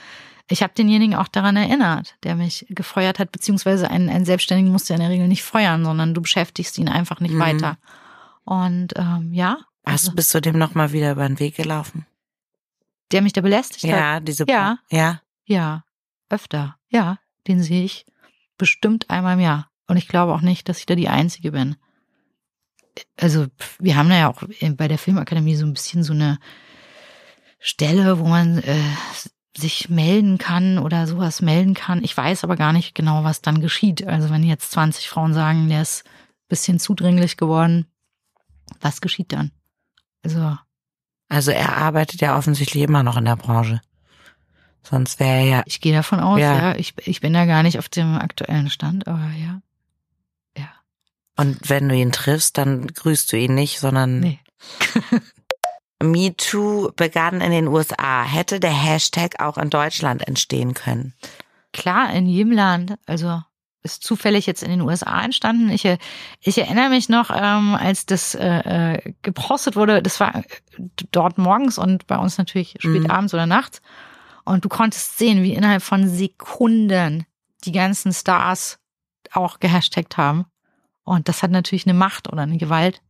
ich 0.53 0.61
habe 0.61 0.73
denjenigen 0.77 1.15
auch 1.15 1.27
daran 1.27 1.55
erinnert, 1.55 2.15
der 2.23 2.35
mich 2.35 2.65
gefeuert 2.69 3.17
hat, 3.17 3.31
beziehungsweise 3.31 3.89
einen, 3.89 4.07
einen 4.07 4.23
Selbstständigen 4.25 4.71
musst 4.71 4.87
du 4.87 4.93
ja 4.93 4.97
in 4.97 5.01
der 5.01 5.09
Regel 5.09 5.27
nicht 5.27 5.41
feuern, 5.43 5.83
sondern 5.83 6.13
du 6.13 6.21
beschäftigst 6.21 6.77
ihn 6.77 6.87
einfach 6.89 7.19
nicht 7.19 7.33
Mhm. 7.33 7.39
weiter. 7.39 7.77
Und 8.45 8.93
ähm, 8.95 9.33
ja, 9.33 9.57
Hast, 9.85 10.05
also, 10.05 10.11
bist 10.15 10.33
du 10.33 10.41
dem 10.41 10.57
nochmal 10.57 10.91
wieder 10.93 11.11
über 11.11 11.27
den 11.27 11.39
Weg 11.39 11.55
gelaufen? 11.57 12.05
der 13.11 13.21
mich 13.21 13.33
da 13.33 13.41
belästigt 13.41 13.83
hat, 13.83 13.89
Ja, 13.99 14.19
diese, 14.19 14.45
Ja. 14.47 14.77
ja. 14.89 15.21
ja, 15.45 15.83
öfter, 16.29 16.77
ja, 16.89 17.19
den 17.47 17.61
sehe 17.61 17.83
ich 17.83 18.05
bestimmt 18.57 19.09
einmal 19.11 19.35
im 19.35 19.39
Jahr. 19.41 19.69
Und 19.87 19.97
ich 19.97 20.07
glaube 20.07 20.33
auch 20.33 20.41
nicht, 20.41 20.67
dass 20.67 20.79
ich 20.79 20.87
da 20.87 20.95
die 20.95 21.09
Einzige 21.09 21.51
bin. 21.51 21.75
Also 23.19 23.47
wir 23.79 23.97
haben 23.97 24.09
da 24.09 24.15
ja 24.17 24.29
auch 24.31 24.41
bei 24.77 24.87
der 24.87 24.97
Filmakademie 24.97 25.55
so 25.55 25.65
ein 25.65 25.73
bisschen 25.73 26.03
so 26.03 26.13
eine 26.13 26.39
Stelle, 27.59 28.17
wo 28.19 28.25
man 28.27 28.57
äh, 28.59 28.79
sich 29.55 29.89
melden 29.89 30.37
kann 30.37 30.79
oder 30.79 31.05
sowas 31.07 31.41
melden 31.41 31.73
kann. 31.73 32.03
Ich 32.03 32.15
weiß 32.15 32.43
aber 32.43 32.55
gar 32.55 32.73
nicht 32.73 32.95
genau, 32.95 33.23
was 33.23 33.41
dann 33.41 33.61
geschieht. 33.61 34.05
Also 34.07 34.29
wenn 34.29 34.43
jetzt 34.43 34.71
20 34.71 35.09
Frauen 35.09 35.33
sagen, 35.33 35.69
der 35.69 35.81
ist 35.81 36.05
ein 36.05 36.47
bisschen 36.49 36.79
zudringlich 36.79 37.37
geworden, 37.37 37.85
was 38.81 39.01
geschieht 39.01 39.31
dann? 39.31 39.51
Also. 40.23 40.57
Also 41.29 41.51
er 41.51 41.77
arbeitet 41.77 42.21
ja 42.21 42.37
offensichtlich 42.37 42.83
immer 42.83 43.03
noch 43.03 43.17
in 43.17 43.25
der 43.25 43.35
Branche. 43.35 43.81
Sonst 44.81 45.19
wäre 45.19 45.39
er 45.39 45.45
ja. 45.45 45.63
Ich 45.65 45.81
gehe 45.81 45.93
davon 45.93 46.19
aus, 46.19 46.39
Ja. 46.39 46.71
ja. 46.71 46.75
Ich, 46.75 46.93
ich 47.05 47.21
bin 47.21 47.33
da 47.33 47.45
gar 47.45 47.63
nicht 47.63 47.79
auf 47.79 47.89
dem 47.89 48.15
aktuellen 48.15 48.69
Stand, 48.69 49.07
aber 49.07 49.29
ja. 49.39 49.61
Ja. 50.57 50.69
Und 51.37 51.69
wenn 51.69 51.87
du 51.87 51.95
ihn 51.95 52.11
triffst, 52.11 52.57
dann 52.57 52.87
grüßt 52.87 53.31
du 53.31 53.37
ihn 53.37 53.53
nicht, 53.55 53.79
sondern 53.79 54.19
Nee. 54.19 54.39
MeToo 56.11 56.91
begann 56.95 57.41
in 57.41 57.51
den 57.51 57.67
USA. 57.67 58.23
Hätte 58.23 58.59
der 58.59 58.71
Hashtag 58.73 59.39
auch 59.39 59.57
in 59.57 59.69
Deutschland 59.69 60.27
entstehen 60.27 60.73
können? 60.73 61.13
Klar, 61.71 62.13
in 62.13 62.27
jedem 62.27 62.51
Land. 62.51 62.95
Also 63.05 63.41
ist 63.83 64.03
zufällig 64.03 64.45
jetzt 64.45 64.63
in 64.63 64.69
den 64.69 64.81
USA 64.81 65.21
entstanden. 65.23 65.69
Ich, 65.69 65.85
ich 66.39 66.57
erinnere 66.57 66.89
mich 66.89 67.09
noch, 67.09 67.29
ähm, 67.33 67.75
als 67.75 68.05
das 68.05 68.33
äh, 68.33 68.93
äh, 68.93 69.13
gepostet 69.21 69.75
wurde, 69.75 70.01
das 70.01 70.19
war 70.21 70.35
äh, 70.35 70.43
dort 71.11 71.37
morgens 71.37 71.77
und 71.77 72.07
bei 72.07 72.17
uns 72.17 72.37
natürlich 72.37 72.75
spät 72.79 73.03
Mhm. 73.03 73.11
abends 73.11 73.33
oder 73.33 73.45
nachts. 73.45 73.81
Und 74.45 74.63
du 74.63 74.69
konntest 74.69 75.17
sehen, 75.17 75.43
wie 75.43 75.53
innerhalb 75.53 75.83
von 75.83 76.07
Sekunden 76.07 77.25
die 77.65 77.71
ganzen 77.71 78.13
Stars 78.13 78.79
auch 79.31 79.59
gehashtagt 79.59 80.17
haben. 80.17 80.45
Und 81.03 81.27
das 81.27 81.43
hat 81.43 81.51
natürlich 81.51 81.85
eine 81.85 81.93
Macht 81.93 82.31
oder 82.31 82.43
eine 82.43 82.57
Gewalt. 82.57 83.01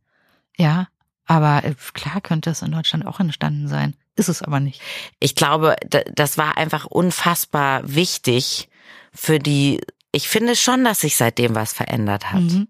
Ja, 0.56 0.88
aber 1.26 1.64
äh, 1.64 1.74
klar 1.94 2.20
könnte 2.20 2.50
es 2.50 2.62
in 2.62 2.72
Deutschland 2.72 3.06
auch 3.06 3.20
entstanden 3.20 3.68
sein. 3.68 3.94
Ist 4.16 4.28
es 4.28 4.42
aber 4.42 4.60
nicht. 4.60 4.80
Ich 5.18 5.34
glaube, 5.34 5.76
das 6.14 6.38
war 6.38 6.56
einfach 6.56 6.84
unfassbar 6.86 7.82
wichtig 7.84 8.68
für 9.12 9.38
die. 9.38 9.80
Ich 10.12 10.28
finde 10.28 10.54
schon, 10.54 10.84
dass 10.84 11.00
sich 11.00 11.16
seitdem 11.16 11.54
was 11.54 11.72
verändert 11.72 12.30
hat. 12.32 12.42
Mhm. 12.42 12.68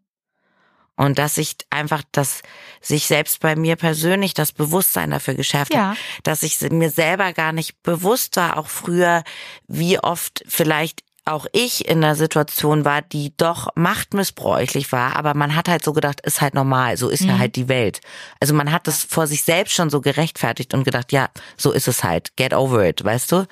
Und 0.96 1.18
dass 1.18 1.34
sich 1.34 1.56
einfach 1.70 2.02
das, 2.12 2.42
sich 2.80 3.06
selbst 3.06 3.40
bei 3.40 3.56
mir 3.56 3.74
persönlich 3.74 4.32
das 4.32 4.52
Bewusstsein 4.52 5.10
dafür 5.10 5.34
geschärft 5.34 5.74
hat, 5.74 5.80
Ja. 5.80 5.96
dass 6.22 6.44
ich 6.44 6.60
mir 6.70 6.88
selber 6.88 7.32
gar 7.32 7.52
nicht 7.52 7.82
bewusst 7.82 8.36
war, 8.36 8.56
auch 8.56 8.68
früher, 8.68 9.24
wie 9.66 9.98
oft 9.98 10.44
vielleicht 10.46 11.02
auch 11.26 11.46
ich 11.52 11.88
in 11.88 12.04
einer 12.04 12.14
Situation 12.16 12.84
war, 12.84 13.00
die 13.00 13.34
doch 13.36 13.68
machtmissbräuchlich 13.76 14.92
war, 14.92 15.16
aber 15.16 15.34
man 15.34 15.56
hat 15.56 15.68
halt 15.68 15.82
so 15.82 15.92
gedacht, 15.94 16.20
ist 16.20 16.40
halt 16.42 16.52
normal, 16.54 16.96
so 16.98 17.08
ist 17.08 17.22
ja 17.24 17.34
Mhm. 17.34 17.38
halt 17.38 17.56
die 17.56 17.68
Welt. 17.68 18.00
Also 18.40 18.52
man 18.54 18.70
hat 18.70 18.86
das 18.86 19.02
vor 19.04 19.26
sich 19.26 19.42
selbst 19.42 19.72
schon 19.74 19.88
so 19.90 20.00
gerechtfertigt 20.02 20.74
und 20.74 20.84
gedacht, 20.84 21.12
ja, 21.12 21.30
so 21.56 21.72
ist 21.72 21.88
es 21.88 22.04
halt, 22.04 22.36
get 22.36 22.52
over 22.52 22.86
it, 22.86 23.02
weißt 23.02 23.32
du? 23.32 23.46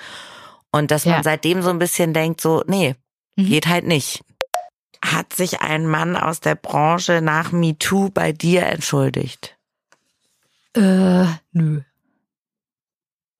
Und 0.71 0.91
dass 0.91 1.05
Ja. 1.05 1.13
man 1.15 1.23
seitdem 1.23 1.63
so 1.63 1.71
ein 1.71 1.79
bisschen 1.79 2.13
denkt, 2.13 2.41
so, 2.43 2.63
nee, 2.67 2.95
Mhm. 3.37 3.47
geht 3.47 3.67
halt 3.67 3.87
nicht. 3.87 4.23
Hat 5.05 5.33
sich 5.33 5.63
ein 5.63 5.87
Mann 5.87 6.17
aus 6.17 6.41
der 6.41 6.55
Branche 6.55 7.21
nach 7.23 7.53
MeToo 7.53 8.11
bei 8.11 8.33
dir 8.33 8.67
entschuldigt? 8.67 9.57
Äh, 10.75 11.27
nö. 11.53 11.81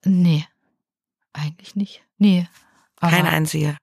Nee. 0.05 0.47
Eigentlich 1.35 1.77
nicht. 1.77 2.03
Nee. 2.19 2.49
Aber, 3.03 3.11
Kein 3.17 3.27
einziger. 3.27 3.77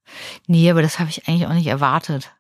Nee, 0.48 0.72
aber 0.72 0.82
das 0.82 0.98
habe 0.98 1.10
ich 1.10 1.28
eigentlich 1.28 1.46
auch 1.46 1.54
nicht 1.54 1.68
erwartet. 1.68 2.32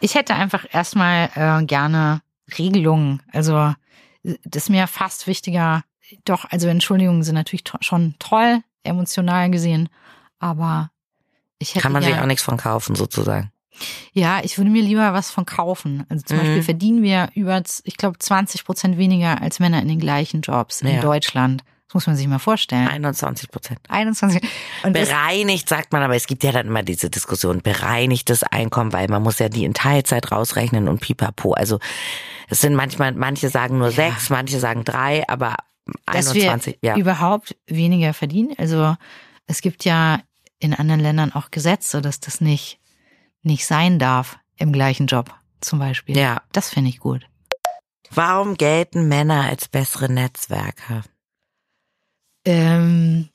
Ich 0.00 0.14
hätte 0.14 0.34
einfach 0.34 0.64
erstmal 0.72 1.30
äh, 1.34 1.64
gerne 1.64 2.22
Regelungen. 2.58 3.22
Also 3.32 3.74
das 4.22 4.64
ist 4.64 4.70
mir 4.70 4.86
fast 4.86 5.26
wichtiger. 5.26 5.84
Doch, 6.24 6.46
also 6.50 6.68
Entschuldigungen 6.68 7.22
sind 7.22 7.34
natürlich 7.34 7.64
to 7.64 7.76
schon 7.82 8.14
toll, 8.18 8.62
emotional 8.84 9.50
gesehen, 9.50 9.88
aber 10.38 10.90
ich 11.58 11.70
hätte 11.74 11.80
Kann 11.82 11.92
man 11.92 12.02
sich 12.02 12.12
gern- 12.12 12.22
auch 12.22 12.26
nichts 12.26 12.42
von 12.44 12.56
kaufen, 12.56 12.94
sozusagen. 12.96 13.50
ja, 14.12 14.40
ich 14.42 14.56
würde 14.58 14.70
mir 14.70 14.82
lieber 14.82 15.12
was 15.12 15.30
von 15.30 15.44
kaufen. 15.44 16.06
Also 16.08 16.24
zum 16.24 16.36
Mhm. 16.36 16.40
Beispiel 16.40 16.62
verdienen 16.62 17.02
wir 17.02 17.28
über, 17.34 17.62
ich 17.84 17.96
glaube, 17.98 18.18
20 18.18 18.64
Prozent 18.64 18.96
weniger 18.98 19.42
als 19.42 19.58
Männer 19.60 19.82
in 19.82 19.88
den 19.88 19.98
gleichen 20.00 20.40
Jobs 20.42 20.80
in 20.82 20.88
Ja. 20.88 21.00
Deutschland. 21.00 21.64
Muss 21.96 22.06
man 22.06 22.14
sich 22.14 22.28
mal 22.28 22.38
vorstellen. 22.38 22.88
21 22.88 23.50
Prozent. 23.50 23.80
21. 23.88 24.46
Und 24.82 24.92
Bereinigt 24.92 25.66
sagt 25.66 25.94
man, 25.94 26.02
aber 26.02 26.14
es 26.14 26.26
gibt 26.26 26.44
ja 26.44 26.52
dann 26.52 26.66
immer 26.66 26.82
diese 26.82 27.08
Diskussion, 27.08 27.62
bereinigtes 27.62 28.42
Einkommen, 28.42 28.92
weil 28.92 29.08
man 29.08 29.22
muss 29.22 29.38
ja 29.38 29.48
die 29.48 29.64
in 29.64 29.72
Teilzeit 29.72 30.30
rausrechnen 30.30 30.88
und 30.88 31.00
pipapo. 31.00 31.54
Also 31.54 31.78
es 32.50 32.60
sind 32.60 32.74
manchmal, 32.74 33.12
manche 33.12 33.48
sagen 33.48 33.78
nur 33.78 33.92
sechs, 33.92 34.28
manche 34.28 34.60
sagen 34.60 34.84
drei, 34.84 35.26
aber 35.26 35.56
dass 36.04 36.28
21, 36.28 36.76
wir 36.82 36.90
ja. 36.90 36.96
überhaupt 36.98 37.56
weniger 37.66 38.12
verdienen. 38.12 38.52
Also 38.58 38.94
es 39.46 39.62
gibt 39.62 39.86
ja 39.86 40.20
in 40.58 40.74
anderen 40.74 41.00
Ländern 41.00 41.32
auch 41.32 41.50
Gesetze, 41.50 42.02
dass 42.02 42.20
das 42.20 42.42
nicht, 42.42 42.78
nicht 43.42 43.64
sein 43.64 43.98
darf 43.98 44.38
im 44.58 44.70
gleichen 44.70 45.06
Job 45.06 45.34
zum 45.62 45.78
Beispiel. 45.78 46.14
Ja. 46.14 46.42
Das 46.52 46.68
finde 46.68 46.90
ich 46.90 46.98
gut. 46.98 47.26
Warum 48.10 48.58
gelten 48.58 49.08
Männer 49.08 49.44
als 49.44 49.66
bessere 49.66 50.12
Netzwerker? 50.12 51.04
Ähm, 52.46 53.28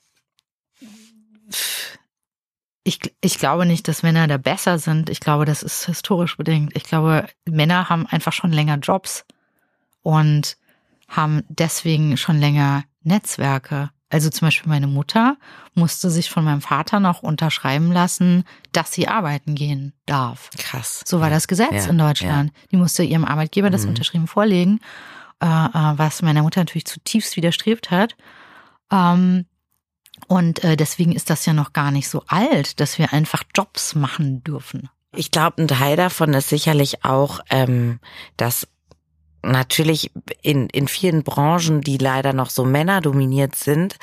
ich, 2.84 3.00
ich 3.22 3.38
glaube 3.38 3.66
nicht, 3.66 3.88
dass 3.88 4.02
Männer 4.04 4.28
da 4.28 4.38
besser 4.38 4.80
sind. 4.80 5.10
Ich 5.10 5.20
glaube, 5.20 5.46
das 5.46 5.62
ist 5.62 5.86
historisch 5.86 6.38
bedingt. 6.38 6.76
Ich 6.76 6.84
glaube, 6.84 7.28
Männer 7.46 7.90
haben 7.90 8.08
einfach 8.08 8.34
schon 8.34 8.52
länger 8.52 8.78
Jobs 8.78 9.24
und 10.02 10.58
haben 11.08 11.44
deswegen 11.50 12.18
schon 12.18 12.40
länger 12.40 12.84
Netzwerke. 13.04 13.92
Also 14.10 14.30
zum 14.30 14.48
Beispiel 14.48 14.70
meine 14.70 14.88
Mutter 14.88 15.38
musste 15.74 16.10
sich 16.10 16.30
von 16.30 16.44
meinem 16.44 16.62
Vater 16.62 17.00
noch 17.00 17.22
unterschreiben 17.24 17.92
lassen, 17.92 18.44
dass 18.74 18.92
sie 18.92 19.08
arbeiten 19.08 19.56
gehen 19.56 19.94
darf. 20.06 20.50
Krass. 20.58 21.04
So 21.06 21.22
war 21.22 21.30
das 21.30 21.48
Gesetz 21.48 21.86
Ja, 21.86 21.92
in 21.92 21.98
Deutschland. 21.98 22.52
Die 22.72 22.78
musste 22.78 23.04
ihrem 23.04 23.24
Arbeitgeber 23.26 23.70
das 23.70 23.84
Mhm. 23.84 23.90
unterschrieben 23.90 24.28
vorlegen, 24.28 24.80
äh, 25.42 25.46
äh, 25.46 25.98
was 25.98 26.22
meiner 26.24 26.42
Mutter 26.42 26.62
natürlich 26.62 26.86
zutiefst 26.86 27.38
widerstrebt 27.38 27.90
hat. 27.92 28.16
Ähm, 28.92 29.46
und 30.28 30.64
äh, 30.64 30.78
deswegen 30.78 31.12
ist 31.14 31.30
das 31.30 31.46
ja 31.46 31.54
noch 31.54 31.74
gar 31.74 31.92
nicht 31.92 32.08
so 32.10 32.24
alt, 32.28 32.80
dass 32.80 32.98
wir 32.98 33.14
einfach 33.14 33.44
Jobs 33.56 33.96
machen 33.96 34.44
dürfen. 34.44 34.90
Ich 35.16 35.32
glaube, 35.32 35.62
ein 35.62 35.68
Teil 35.68 35.98
davon 35.98 36.34
ist 36.34 36.50
sicherlich 36.50 37.04
auch, 37.04 37.40
ähm, 37.50 38.00
dass 38.38 38.68
natürlich 39.44 40.12
in, 40.42 40.68
in 40.70 40.88
vielen 40.88 41.24
Branchen, 41.24 41.82
die 41.82 41.98
leider 41.98 42.34
noch 42.34 42.50
so 42.50 42.64
männerdominiert 42.64 43.56
sind, 43.56 43.98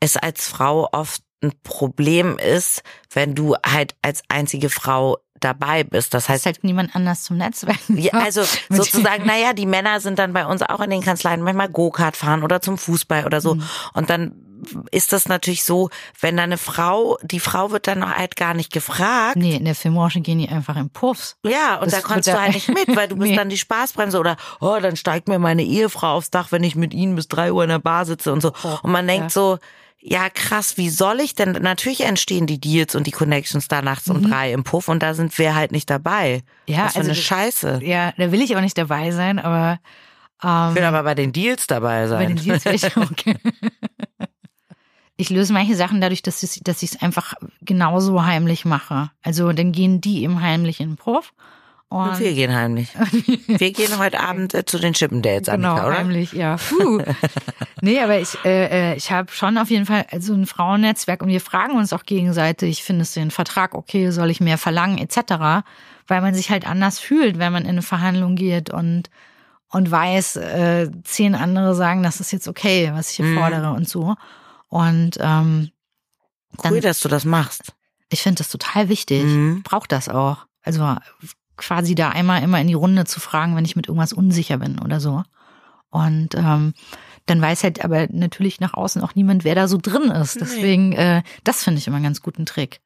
es 0.00 0.16
als 0.16 0.46
Frau 0.46 0.88
oft 0.92 1.22
ein 1.42 1.52
Problem 1.62 2.38
ist, 2.38 2.82
wenn 3.12 3.34
du 3.34 3.56
halt 3.64 3.96
als 4.02 4.22
einzige 4.28 4.68
Frau 4.68 5.18
dabei 5.44 5.84
bist. 5.84 6.14
Das 6.14 6.28
heißt, 6.28 6.42
ist 6.42 6.46
halt 6.46 6.64
niemand 6.64 6.94
anders 6.96 7.22
zum 7.24 7.36
Netzwerken. 7.36 7.98
ja, 7.98 8.12
also 8.12 8.42
sozusagen, 8.68 9.26
naja, 9.26 9.52
die 9.52 9.66
Männer 9.66 10.00
sind 10.00 10.18
dann 10.18 10.32
bei 10.32 10.46
uns 10.46 10.62
auch 10.62 10.80
in 10.80 10.90
den 10.90 11.02
Kanzleien 11.02 11.42
manchmal 11.42 11.68
Go-Kart 11.68 12.16
fahren 12.16 12.42
oder 12.42 12.60
zum 12.60 12.78
Fußball 12.78 13.24
oder 13.26 13.40
so. 13.40 13.54
Mhm. 13.54 13.62
Und 13.94 14.10
dann 14.10 14.34
ist 14.92 15.12
das 15.12 15.26
natürlich 15.26 15.64
so, 15.64 15.90
wenn 16.20 16.36
da 16.36 16.44
eine 16.44 16.56
Frau, 16.56 17.18
die 17.22 17.40
Frau 17.40 17.72
wird 17.72 17.88
dann 17.88 18.16
halt 18.16 18.36
gar 18.36 18.54
nicht 18.54 18.72
gefragt. 18.72 19.34
Nee, 19.36 19.56
in 19.56 19.64
der 19.64 19.74
Filmbranche 19.74 20.20
gehen 20.20 20.38
die 20.38 20.48
einfach 20.48 20.76
in 20.76 20.88
Puffs. 20.88 21.36
Ja, 21.44 21.76
und 21.80 21.92
Das 21.92 22.00
da 22.00 22.06
kommst 22.06 22.28
du 22.28 22.40
halt 22.40 22.54
nicht 22.54 22.68
mit, 22.68 22.94
weil 22.94 23.08
du 23.08 23.16
bist 23.18 23.30
Nee. 23.30 23.36
dann 23.36 23.48
die 23.48 23.58
Spaßbremse 23.58 24.20
oder 24.20 24.36
oh, 24.60 24.78
dann 24.80 24.94
steigt 24.94 25.26
mir 25.26 25.40
meine 25.40 25.64
Ehefrau 25.64 26.14
aufs 26.16 26.30
Dach, 26.30 26.52
wenn 26.52 26.62
ich 26.62 26.76
mit 26.76 26.94
ihnen 26.94 27.16
bis 27.16 27.26
drei 27.26 27.52
Uhr 27.52 27.64
in 27.64 27.70
der 27.70 27.80
Bar 27.80 28.04
sitze 28.04 28.32
und 28.32 28.40
so. 28.40 28.52
Oh, 28.62 28.78
Und 28.84 28.92
man 28.92 29.06
denkt 29.08 29.24
ja. 29.24 29.30
so, 29.30 29.58
ja 30.02 30.28
krass, 30.28 30.76
wie 30.76 30.90
soll 30.90 31.20
ich 31.20 31.34
denn? 31.34 31.52
Natürlich 31.52 32.00
entstehen 32.04 32.46
die 32.46 32.60
Deals 32.60 32.94
und 32.94 33.06
die 33.06 33.12
Connections 33.12 33.68
da 33.68 33.80
nachts 33.82 34.10
um 34.10 34.22
drei 34.28 34.52
im 34.52 34.64
Puff 34.64 34.88
und 34.88 35.02
da 35.02 35.14
sind 35.14 35.36
wir 35.38 35.54
halt 35.54 35.72
nicht 35.72 35.88
dabei. 35.88 36.42
Mhm. 36.66 36.74
Ja, 36.74 36.84
Was 36.86 36.92
für 36.94 36.98
also 36.98 37.10
eine 37.10 37.16
das- 37.16 37.24
Scheiße. 37.24 37.80
Ja, 37.84 38.12
da 38.18 38.32
will 38.32 38.42
ich 38.42 38.56
auch 38.56 38.60
nicht 38.60 38.76
dabei 38.76 39.10
sein, 39.12 39.38
aber 39.38 39.78
ähm, 40.42 40.70
Ich 40.70 40.74
will 40.76 40.84
aber 40.84 41.02
bei 41.04 41.14
den 41.14 41.32
Deals 41.32 41.66
dabei 41.68 42.02
Bei 42.02 42.08
sein. 42.08 42.28
den 42.34 42.44
Deals 42.44 42.64
wäre 42.64 42.74
ich 42.74 42.96
okay. 42.96 43.36
Ich 45.16 45.30
löse 45.30 45.52
manche 45.52 45.76
Sachen 45.76 46.00
dadurch, 46.00 46.22
dass 46.22 46.42
ich 46.42 46.62
dass 46.64 46.82
ich 46.82 46.94
es 46.94 47.02
einfach 47.02 47.34
genauso 47.60 48.24
heimlich 48.24 48.64
mache. 48.64 49.10
Also 49.22 49.52
dann 49.52 49.70
gehen 49.70 50.00
die 50.00 50.22
eben 50.24 50.40
heimlich 50.40 50.80
in 50.80 50.90
den 50.92 50.96
Puff. 50.96 51.32
Und 51.92 52.08
Und 52.08 52.18
wir 52.20 52.32
gehen 52.32 52.54
heimlich. 52.54 52.88
Wir 53.46 53.70
gehen 53.72 53.98
heute 53.98 54.18
Abend 54.20 54.54
äh, 54.54 54.64
zu 54.64 54.78
den 54.78 54.94
Chippendates, 54.94 55.52
genau, 55.52 55.72
Annika, 55.72 55.86
oder? 55.86 55.98
heimlich, 55.98 56.32
ja. 56.32 56.56
Puh. 56.56 57.02
nee, 57.82 58.00
aber 58.00 58.18
ich, 58.18 58.36
äh, 58.44 58.92
äh, 58.92 58.96
ich 58.96 59.10
habe 59.12 59.30
schon 59.30 59.58
auf 59.58 59.68
jeden 59.68 59.84
Fall 59.86 60.06
so 60.18 60.32
ein 60.32 60.46
Frauennetzwerk 60.46 61.22
und 61.22 61.28
wir 61.28 61.40
fragen 61.40 61.76
uns 61.76 61.92
auch 61.92 62.04
gegenseitig, 62.04 62.82
findest 62.82 63.14
du 63.14 63.20
den 63.20 63.30
Vertrag 63.30 63.74
okay, 63.74 64.10
soll 64.10 64.30
ich 64.30 64.40
mehr 64.40 64.56
verlangen, 64.58 64.96
etc. 64.98 65.64
Weil 66.06 66.20
man 66.22 66.34
sich 66.34 66.50
halt 66.50 66.66
anders 66.66 66.98
fühlt, 66.98 67.38
wenn 67.38 67.52
man 67.52 67.64
in 67.64 67.70
eine 67.70 67.82
Verhandlung 67.82 68.36
geht 68.36 68.70
und 68.70 69.10
und 69.68 69.90
weiß, 69.90 70.36
äh, 70.36 70.90
zehn 71.04 71.34
andere 71.34 71.74
sagen, 71.74 72.02
das 72.02 72.20
ist 72.20 72.30
jetzt 72.30 72.46
okay, 72.48 72.90
was 72.94 73.10
ich 73.10 73.16
hier 73.16 73.24
Mhm. 73.26 73.38
fordere 73.38 73.70
und 73.72 73.88
so. 73.88 74.16
Und 74.68 75.16
ähm, 75.20 75.70
Cool, 76.62 76.72
dann, 76.72 76.80
dass 76.82 77.00
du 77.00 77.08
das 77.08 77.24
machst. 77.24 77.72
ich 78.10 78.20
finde 78.22 78.38
das 78.38 78.50
total 78.50 78.88
wichtig. 78.90 79.24
Mhm. 79.24 79.62
Braucht 79.62 79.90
das 79.92 80.08
auch. 80.10 80.44
Also 80.62 80.96
quasi 81.62 81.94
da 81.94 82.10
einmal 82.10 82.42
immer 82.42 82.60
in 82.60 82.66
die 82.66 82.74
Runde 82.74 83.04
zu 83.04 83.20
fragen, 83.20 83.54
wenn 83.54 83.64
ich 83.64 83.76
mit 83.76 83.86
irgendwas 83.86 84.12
unsicher 84.12 84.58
bin 84.58 84.80
oder 84.80 84.98
so. 84.98 85.22
Und 85.90 86.34
ähm, 86.34 86.74
dann 87.26 87.40
weiß 87.40 87.62
halt 87.62 87.84
aber 87.84 88.08
natürlich 88.10 88.58
nach 88.58 88.74
außen 88.74 89.00
auch 89.02 89.14
niemand, 89.14 89.44
wer 89.44 89.54
da 89.54 89.68
so 89.68 89.78
drin 89.80 90.10
ist. 90.10 90.40
Deswegen, 90.40 90.92
äh, 90.92 91.22
das 91.44 91.62
finde 91.62 91.78
ich 91.78 91.86
immer 91.86 91.96
einen 91.96 92.04
ganz 92.04 92.20
guten 92.20 92.46
Trick. 92.46 92.80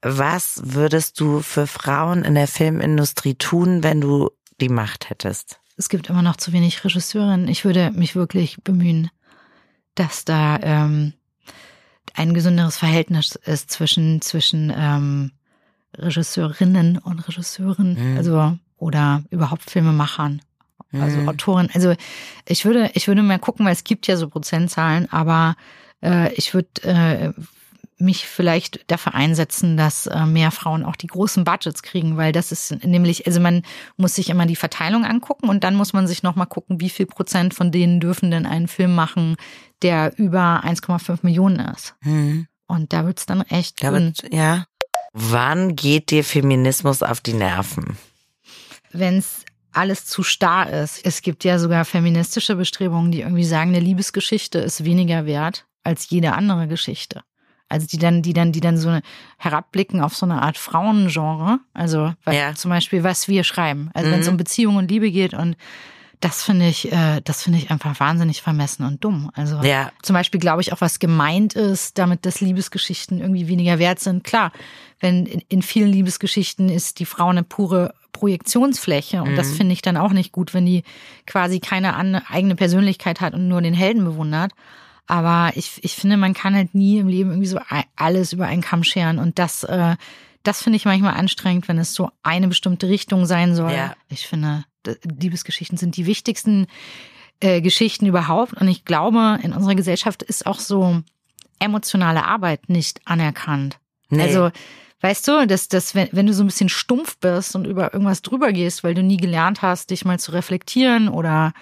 Was 0.00 0.62
würdest 0.64 1.20
du 1.20 1.40
für 1.40 1.66
Frauen 1.66 2.24
in 2.24 2.34
der 2.34 2.48
Filmindustrie 2.48 3.34
tun, 3.34 3.82
wenn 3.82 4.00
du 4.00 4.30
die 4.60 4.70
Macht 4.70 5.10
hättest? 5.10 5.60
Es 5.76 5.88
gibt 5.88 6.08
immer 6.08 6.22
noch 6.22 6.36
zu 6.36 6.52
wenig 6.52 6.84
Regisseurinnen. 6.84 7.48
Ich 7.48 7.64
würde 7.64 7.90
mich 7.90 8.14
wirklich 8.14 8.56
bemühen, 8.62 9.10
dass 9.94 10.24
da 10.24 10.58
ähm, 10.62 11.12
ein 12.14 12.34
gesünderes 12.34 12.78
Verhältnis 12.78 13.34
ist 13.34 13.70
zwischen 13.70 14.22
zwischen 14.22 14.72
ähm, 14.74 15.32
Regisseurinnen 15.98 16.98
und 16.98 17.26
Regisseuren, 17.28 18.12
Mhm. 18.12 18.16
also 18.16 18.58
oder 18.76 19.22
überhaupt 19.30 19.70
Filmemachern, 19.70 20.42
also 20.92 21.20
Mhm. 21.20 21.28
Autoren. 21.28 21.68
Also 21.72 21.94
ich 22.46 22.64
würde 22.64 22.90
ich 22.94 23.08
würde 23.08 23.22
mal 23.22 23.38
gucken, 23.38 23.64
weil 23.66 23.72
es 23.72 23.84
gibt 23.84 24.06
ja 24.06 24.16
so 24.16 24.28
Prozentzahlen, 24.28 25.10
aber 25.12 25.56
äh, 26.02 26.32
ich 26.34 26.52
würde 26.54 26.82
äh, 26.82 27.32
mich 27.98 28.26
vielleicht 28.26 28.90
dafür 28.90 29.14
einsetzen, 29.14 29.76
dass 29.76 30.08
äh, 30.08 30.26
mehr 30.26 30.50
Frauen 30.50 30.82
auch 30.84 30.96
die 30.96 31.06
großen 31.06 31.44
Budgets 31.44 31.84
kriegen, 31.84 32.16
weil 32.16 32.32
das 32.32 32.50
ist 32.50 32.84
nämlich, 32.84 33.26
also 33.28 33.38
man 33.38 33.62
muss 33.96 34.16
sich 34.16 34.28
immer 34.28 34.44
die 34.46 34.56
Verteilung 34.56 35.04
angucken 35.04 35.48
und 35.48 35.62
dann 35.62 35.76
muss 35.76 35.92
man 35.92 36.08
sich 36.08 36.24
nochmal 36.24 36.48
gucken, 36.48 36.80
wie 36.80 36.90
viel 36.90 37.06
Prozent 37.06 37.54
von 37.54 37.70
denen 37.70 38.00
dürfen 38.00 38.32
denn 38.32 38.44
einen 38.44 38.66
Film 38.66 38.96
machen, 38.96 39.36
der 39.82 40.18
über 40.18 40.64
1,5 40.64 41.20
Millionen 41.22 41.60
ist. 41.60 41.94
Hm. 42.02 42.48
Und 42.66 42.92
da 42.92 43.04
wird's 43.04 43.26
dann 43.26 43.42
echt 43.42 43.84
Da 43.84 43.92
wird, 43.92 44.32
ja. 44.32 44.64
Wann 45.12 45.76
geht 45.76 46.10
dir 46.10 46.24
Feminismus 46.24 47.02
auf 47.02 47.20
die 47.20 47.34
Nerven? 47.34 47.96
wenn's 48.94 49.44
alles 49.72 50.04
zu 50.04 50.22
starr 50.22 50.68
ist. 50.68 51.00
Es 51.06 51.22
gibt 51.22 51.44
ja 51.44 51.58
sogar 51.58 51.86
feministische 51.86 52.56
Bestrebungen, 52.56 53.10
die 53.10 53.22
irgendwie 53.22 53.44
sagen, 53.44 53.70
eine 53.70 53.80
Liebesgeschichte 53.80 54.58
ist 54.58 54.84
weniger 54.84 55.24
wert 55.24 55.64
als 55.82 56.10
jede 56.10 56.34
andere 56.34 56.68
Geschichte. 56.68 57.22
Also 57.70 57.86
die 57.86 57.96
dann, 57.96 58.20
die 58.20 58.34
dann, 58.34 58.52
die 58.52 58.60
dann 58.60 58.76
so 58.76 58.90
eine, 58.90 59.00
herabblicken 59.38 60.02
auf 60.02 60.14
so 60.14 60.26
eine 60.26 60.42
Art 60.42 60.58
Frauengenre. 60.58 61.58
Also 61.72 62.12
was, 62.24 62.34
Ja. 62.36 62.54
zum 62.54 62.68
Beispiel, 62.70 63.02
was 63.02 63.28
wir 63.28 63.44
schreiben. 63.44 63.90
Also 63.94 64.10
wenn 64.10 64.20
es 64.20 64.26
Mhm. 64.26 64.32
um 64.32 64.36
Beziehung 64.36 64.76
und 64.76 64.90
Liebe 64.90 65.10
geht 65.10 65.32
und 65.32 65.56
das 66.22 66.42
finde 66.42 66.68
ich, 66.68 66.90
äh, 66.90 67.20
das 67.24 67.42
finde 67.42 67.58
ich 67.58 67.70
einfach 67.70 68.00
wahnsinnig 68.00 68.40
vermessen 68.40 68.86
und 68.86 69.04
dumm. 69.04 69.30
Also 69.34 69.58
Ja. 69.62 69.90
zum 70.02 70.14
Beispiel 70.14 70.40
glaube 70.40 70.62
ich 70.62 70.72
auch, 70.72 70.80
was 70.80 70.98
gemeint 71.00 71.52
ist, 71.54 71.98
damit 71.98 72.24
dass 72.24 72.40
Liebesgeschichten 72.40 73.18
irgendwie 73.20 73.48
weniger 73.48 73.78
wert 73.78 73.98
sind. 74.00 74.24
Klar, 74.24 74.52
wenn 75.00 75.26
in, 75.26 75.42
in 75.48 75.62
vielen 75.62 75.90
Liebesgeschichten 75.90 76.68
ist 76.68 77.00
die 77.00 77.06
Frau 77.06 77.28
eine 77.28 77.42
pure 77.42 77.92
Projektionsfläche 78.12 79.22
und 79.22 79.36
das 79.36 79.50
Mhm. 79.50 79.56
finde 79.56 79.72
ich 79.74 79.82
dann 79.82 79.96
auch 79.96 80.12
nicht 80.12 80.32
gut, 80.32 80.54
wenn 80.54 80.64
die 80.64 80.84
quasi 81.26 81.60
keine 81.60 81.94
an, 81.94 82.14
eigene 82.14 82.54
Persönlichkeit 82.56 83.20
hat 83.20 83.34
und 83.34 83.48
nur 83.48 83.60
den 83.60 83.74
Helden 83.74 84.04
bewundert. 84.04 84.52
Aber 85.06 85.50
ich, 85.56 85.80
ich 85.82 85.94
finde, 85.96 86.16
man 86.16 86.32
kann 86.32 86.54
halt 86.54 86.74
nie 86.74 86.98
im 86.98 87.08
Leben 87.08 87.30
irgendwie 87.30 87.48
so 87.48 87.58
alles 87.96 88.32
über 88.32 88.46
einen 88.46 88.62
Kamm 88.62 88.84
scheren 88.84 89.18
und 89.18 89.38
das, 89.38 89.64
äh, 89.64 89.96
das 90.44 90.62
finde 90.62 90.76
ich 90.76 90.84
manchmal 90.84 91.14
anstrengend, 91.14 91.68
wenn 91.68 91.78
es 91.78 91.94
so 91.94 92.10
eine 92.22 92.48
bestimmte 92.48 92.88
Richtung 92.88 93.26
sein 93.26 93.54
soll. 93.54 93.72
Ja. 93.72 93.94
Ich 94.08 94.26
finde, 94.26 94.64
Liebesgeschichten 95.04 95.78
sind 95.78 95.96
die 95.96 96.06
wichtigsten 96.06 96.66
äh, 97.40 97.60
Geschichten 97.60 98.06
überhaupt. 98.06 98.54
Und 98.54 98.68
ich 98.68 98.84
glaube, 98.84 99.38
in 99.42 99.52
unserer 99.52 99.74
Gesellschaft 99.74 100.22
ist 100.22 100.46
auch 100.46 100.60
so 100.60 101.02
emotionale 101.58 102.24
Arbeit 102.24 102.68
nicht 102.68 103.00
anerkannt. 103.04 103.78
Nee. 104.10 104.22
Also, 104.22 104.50
weißt 105.00 105.28
du, 105.28 105.46
dass, 105.46 105.68
dass 105.68 105.94
wenn, 105.94 106.08
wenn 106.12 106.26
du 106.26 106.34
so 106.34 106.42
ein 106.42 106.46
bisschen 106.46 106.68
stumpf 106.68 107.18
bist 107.18 107.56
und 107.56 107.66
über 107.66 107.92
irgendwas 107.92 108.22
drüber 108.22 108.52
gehst, 108.52 108.84
weil 108.84 108.94
du 108.94 109.02
nie 109.02 109.16
gelernt 109.16 109.62
hast, 109.62 109.90
dich 109.90 110.04
mal 110.04 110.18
zu 110.18 110.32
reflektieren 110.32 111.08
oder 111.08 111.52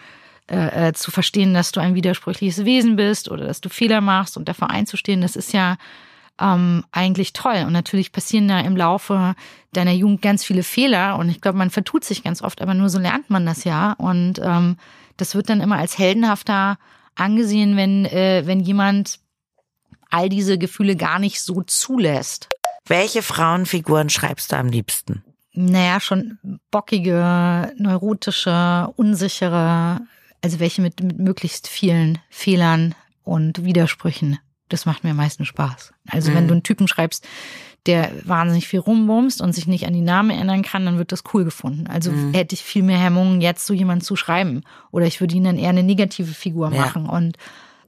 äh, 0.50 0.88
äh, 0.88 0.92
zu 0.94 1.10
verstehen, 1.10 1.54
dass 1.54 1.72
du 1.72 1.80
ein 1.80 1.94
widersprüchliches 1.94 2.64
Wesen 2.64 2.96
bist 2.96 3.30
oder 3.30 3.46
dass 3.46 3.60
du 3.60 3.68
Fehler 3.68 4.00
machst 4.00 4.36
und 4.36 4.48
dafür 4.48 4.68
einzustehen, 4.70 5.20
das 5.20 5.36
ist 5.36 5.52
ja 5.52 5.76
ähm, 6.40 6.84
eigentlich 6.92 7.32
toll. 7.32 7.64
Und 7.66 7.72
natürlich 7.72 8.12
passieren 8.12 8.48
da 8.48 8.60
im 8.60 8.76
Laufe 8.76 9.34
deiner 9.72 9.92
Jugend 9.92 10.22
ganz 10.22 10.44
viele 10.44 10.62
Fehler 10.62 11.16
und 11.18 11.28
ich 11.28 11.40
glaube, 11.40 11.58
man 11.58 11.70
vertut 11.70 12.04
sich 12.04 12.24
ganz 12.24 12.42
oft, 12.42 12.60
aber 12.60 12.74
nur 12.74 12.88
so 12.88 12.98
lernt 12.98 13.30
man 13.30 13.46
das 13.46 13.64
ja. 13.64 13.92
Und 13.92 14.40
ähm, 14.42 14.76
das 15.16 15.34
wird 15.34 15.48
dann 15.48 15.60
immer 15.60 15.76
als 15.78 15.98
heldenhafter 15.98 16.78
angesehen, 17.14 17.76
wenn, 17.76 18.06
äh, 18.06 18.42
wenn 18.46 18.60
jemand 18.60 19.20
all 20.08 20.28
diese 20.28 20.58
Gefühle 20.58 20.96
gar 20.96 21.18
nicht 21.18 21.40
so 21.40 21.62
zulässt. 21.62 22.48
Welche 22.86 23.22
Frauenfiguren 23.22 24.10
schreibst 24.10 24.50
du 24.50 24.56
am 24.56 24.68
liebsten? 24.68 25.22
Naja, 25.52 26.00
schon 26.00 26.38
bockige, 26.70 27.72
neurotische, 27.76 28.92
unsichere, 28.96 30.00
also 30.42 30.58
welche 30.58 30.82
mit, 30.82 31.00
mit 31.02 31.18
möglichst 31.18 31.68
vielen 31.68 32.18
Fehlern 32.30 32.94
und 33.24 33.64
Widersprüchen. 33.64 34.38
Das 34.70 34.86
macht 34.86 35.04
mir 35.04 35.10
am 35.10 35.16
meisten 35.16 35.44
Spaß. 35.44 35.92
Also 36.08 36.32
wenn 36.32 36.44
Mhm. 36.44 36.48
du 36.48 36.54
einen 36.54 36.62
Typen 36.62 36.88
schreibst, 36.88 37.26
der 37.86 38.10
wahnsinnig 38.24 38.68
viel 38.68 38.80
rumbumst 38.80 39.40
und 39.40 39.52
sich 39.54 39.66
nicht 39.66 39.86
an 39.86 39.92
die 39.94 40.00
Namen 40.02 40.30
erinnern 40.30 40.62
kann, 40.62 40.84
dann 40.84 40.98
wird 40.98 41.12
das 41.12 41.22
cool 41.32 41.44
gefunden. 41.44 41.86
Also 41.86 42.10
Mhm. 42.12 42.32
hätte 42.34 42.54
ich 42.54 42.62
viel 42.62 42.82
mehr 42.82 42.98
Hemmungen, 42.98 43.40
jetzt 43.40 43.66
so 43.66 43.72
jemanden 43.74 44.04
zu 44.04 44.16
schreiben. 44.16 44.62
Oder 44.90 45.06
ich 45.06 45.20
würde 45.20 45.34
ihn 45.34 45.44
dann 45.44 45.58
eher 45.58 45.70
eine 45.70 45.82
negative 45.82 46.32
Figur 46.32 46.70
Ja. 46.72 46.80
machen. 46.80 47.06
Und 47.06 47.36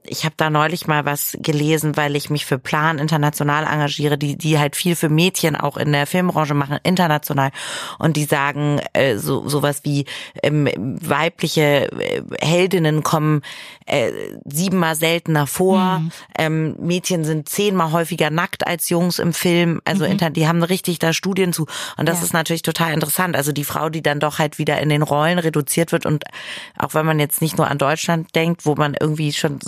Ich 0.05 0.25
habe 0.25 0.35
da 0.37 0.49
neulich 0.49 0.87
mal 0.87 1.05
was 1.05 1.37
gelesen, 1.41 1.95
weil 1.97 2.15
ich 2.15 2.29
mich 2.29 2.45
für 2.45 2.59
Plan 2.59 2.99
international 2.99 3.63
engagiere, 3.65 4.17
die 4.17 4.37
die 4.37 4.59
halt 4.59 4.75
viel 4.75 4.95
für 4.95 5.09
Mädchen 5.09 5.55
auch 5.55 5.77
in 5.77 5.91
der 5.91 6.07
Filmbranche 6.07 6.53
machen, 6.53 6.77
international. 6.83 7.51
Und 7.99 8.17
die 8.17 8.25
sagen 8.25 8.81
äh, 8.93 9.17
so 9.17 9.47
sowas 9.47 9.81
wie 9.83 10.05
ähm, 10.41 10.67
weibliche 11.01 11.91
äh, 11.91 12.21
Heldinnen 12.41 13.03
kommen 13.03 13.41
äh, 13.85 14.11
siebenmal 14.45 14.95
seltener 14.95 15.47
vor. 15.47 16.01
Ähm, 16.37 16.75
Mädchen 16.79 17.23
sind 17.23 17.49
zehnmal 17.49 17.91
häufiger 17.91 18.29
nackt 18.29 18.65
als 18.67 18.89
Jungs 18.89 19.19
im 19.19 19.33
Film. 19.33 19.81
Also 19.85 20.05
inter 20.05 20.29
die 20.29 20.47
haben 20.47 20.63
richtig 20.63 20.99
da 20.99 21.13
Studien 21.13 21.53
zu. 21.53 21.65
Und 21.97 22.07
das 22.07 22.19
Ja. 22.19 22.25
ist 22.25 22.33
natürlich 22.33 22.61
total 22.61 22.93
interessant. 22.93 23.35
Also 23.35 23.51
die 23.51 23.63
Frau, 23.63 23.89
die 23.89 24.01
dann 24.01 24.19
doch 24.19 24.39
halt 24.39 24.57
wieder 24.57 24.79
in 24.79 24.89
den 24.89 25.01
Rollen 25.01 25.39
reduziert 25.39 25.91
wird 25.91 26.05
und 26.05 26.23
auch 26.77 26.93
wenn 26.93 27.05
man 27.05 27.19
jetzt 27.19 27.41
nicht 27.41 27.57
nur 27.57 27.67
an 27.69 27.77
Deutschland 27.77 28.35
denkt, 28.35 28.65
wo 28.65 28.75
man 28.75 28.95
irgendwie 28.99 29.33
schon 29.33 29.59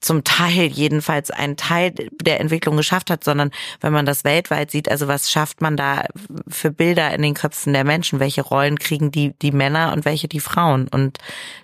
zum 0.00 0.24
Teil 0.24 0.66
jedenfalls 0.66 1.30
einen 1.30 1.56
Teil 1.56 1.92
der 2.22 2.40
Entwicklung 2.40 2.76
geschafft 2.76 3.10
hat, 3.10 3.24
sondern 3.24 3.50
wenn 3.80 3.92
man 3.92 4.06
das 4.06 4.24
weltweit 4.24 4.70
sieht, 4.70 4.88
also 4.90 5.08
was 5.08 5.30
schafft 5.30 5.60
man 5.60 5.76
da 5.76 6.04
für 6.48 6.70
Bilder 6.70 7.12
in 7.14 7.22
den 7.22 7.34
Köpfen 7.34 7.72
der 7.72 7.84
Menschen? 7.84 8.20
Welche 8.20 8.42
Rollen 8.42 8.78
kriegen 8.78 9.10
die, 9.10 9.32
die 9.40 9.52
Männer 9.52 9.92
und 9.92 10.04
welche 10.04 10.28
die 10.28 10.40
Frauen? 10.40 10.88
Und 10.88 11.18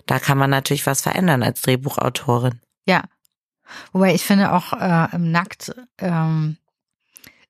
da 0.05 0.19
kann 0.19 0.37
man 0.37 0.49
natürlich 0.49 0.85
was 0.85 1.01
verändern 1.01 1.43
als 1.43 1.61
Drehbuchautorin. 1.61 2.59
Ja. 2.87 3.03
Wobei 3.91 4.15
ich 4.15 4.23
finde 4.23 4.51
auch 4.53 4.73
äh, 4.73 5.15
im 5.15 5.31
Nackt 5.31 5.75
ähm, 5.99 6.57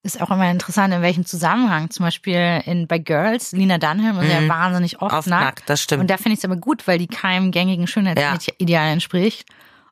ist 0.01 0.21
auch 0.21 0.31
immer 0.31 0.49
interessant, 0.49 0.93
in 0.93 1.01
welchem 1.01 1.25
Zusammenhang. 1.25 1.89
Zum 1.89 2.05
Beispiel 2.05 2.61
in 2.65 2.87
bei 2.87 2.99
Girls, 2.99 3.51
Lina 3.51 3.77
Dunham 3.77 4.19
ist 4.19 4.31
ja 4.31 4.41
Mhm. 4.41 4.49
wahnsinnig 4.49 5.01
oft, 5.01 5.13
Oft 5.13 5.27
nackt. 5.27 5.43
nackt, 5.45 5.69
das 5.69 5.81
stimmt. 5.81 6.01
Und 6.01 6.09
da 6.09 6.17
finde 6.17 6.33
ich 6.33 6.39
es 6.39 6.45
aber 6.45 6.55
gut, 6.55 6.87
weil 6.87 6.97
die 6.97 7.07
keinem 7.07 7.51
gängigen 7.51 7.85
Schönheitsideal 7.87 8.91
entspricht. 8.93 9.47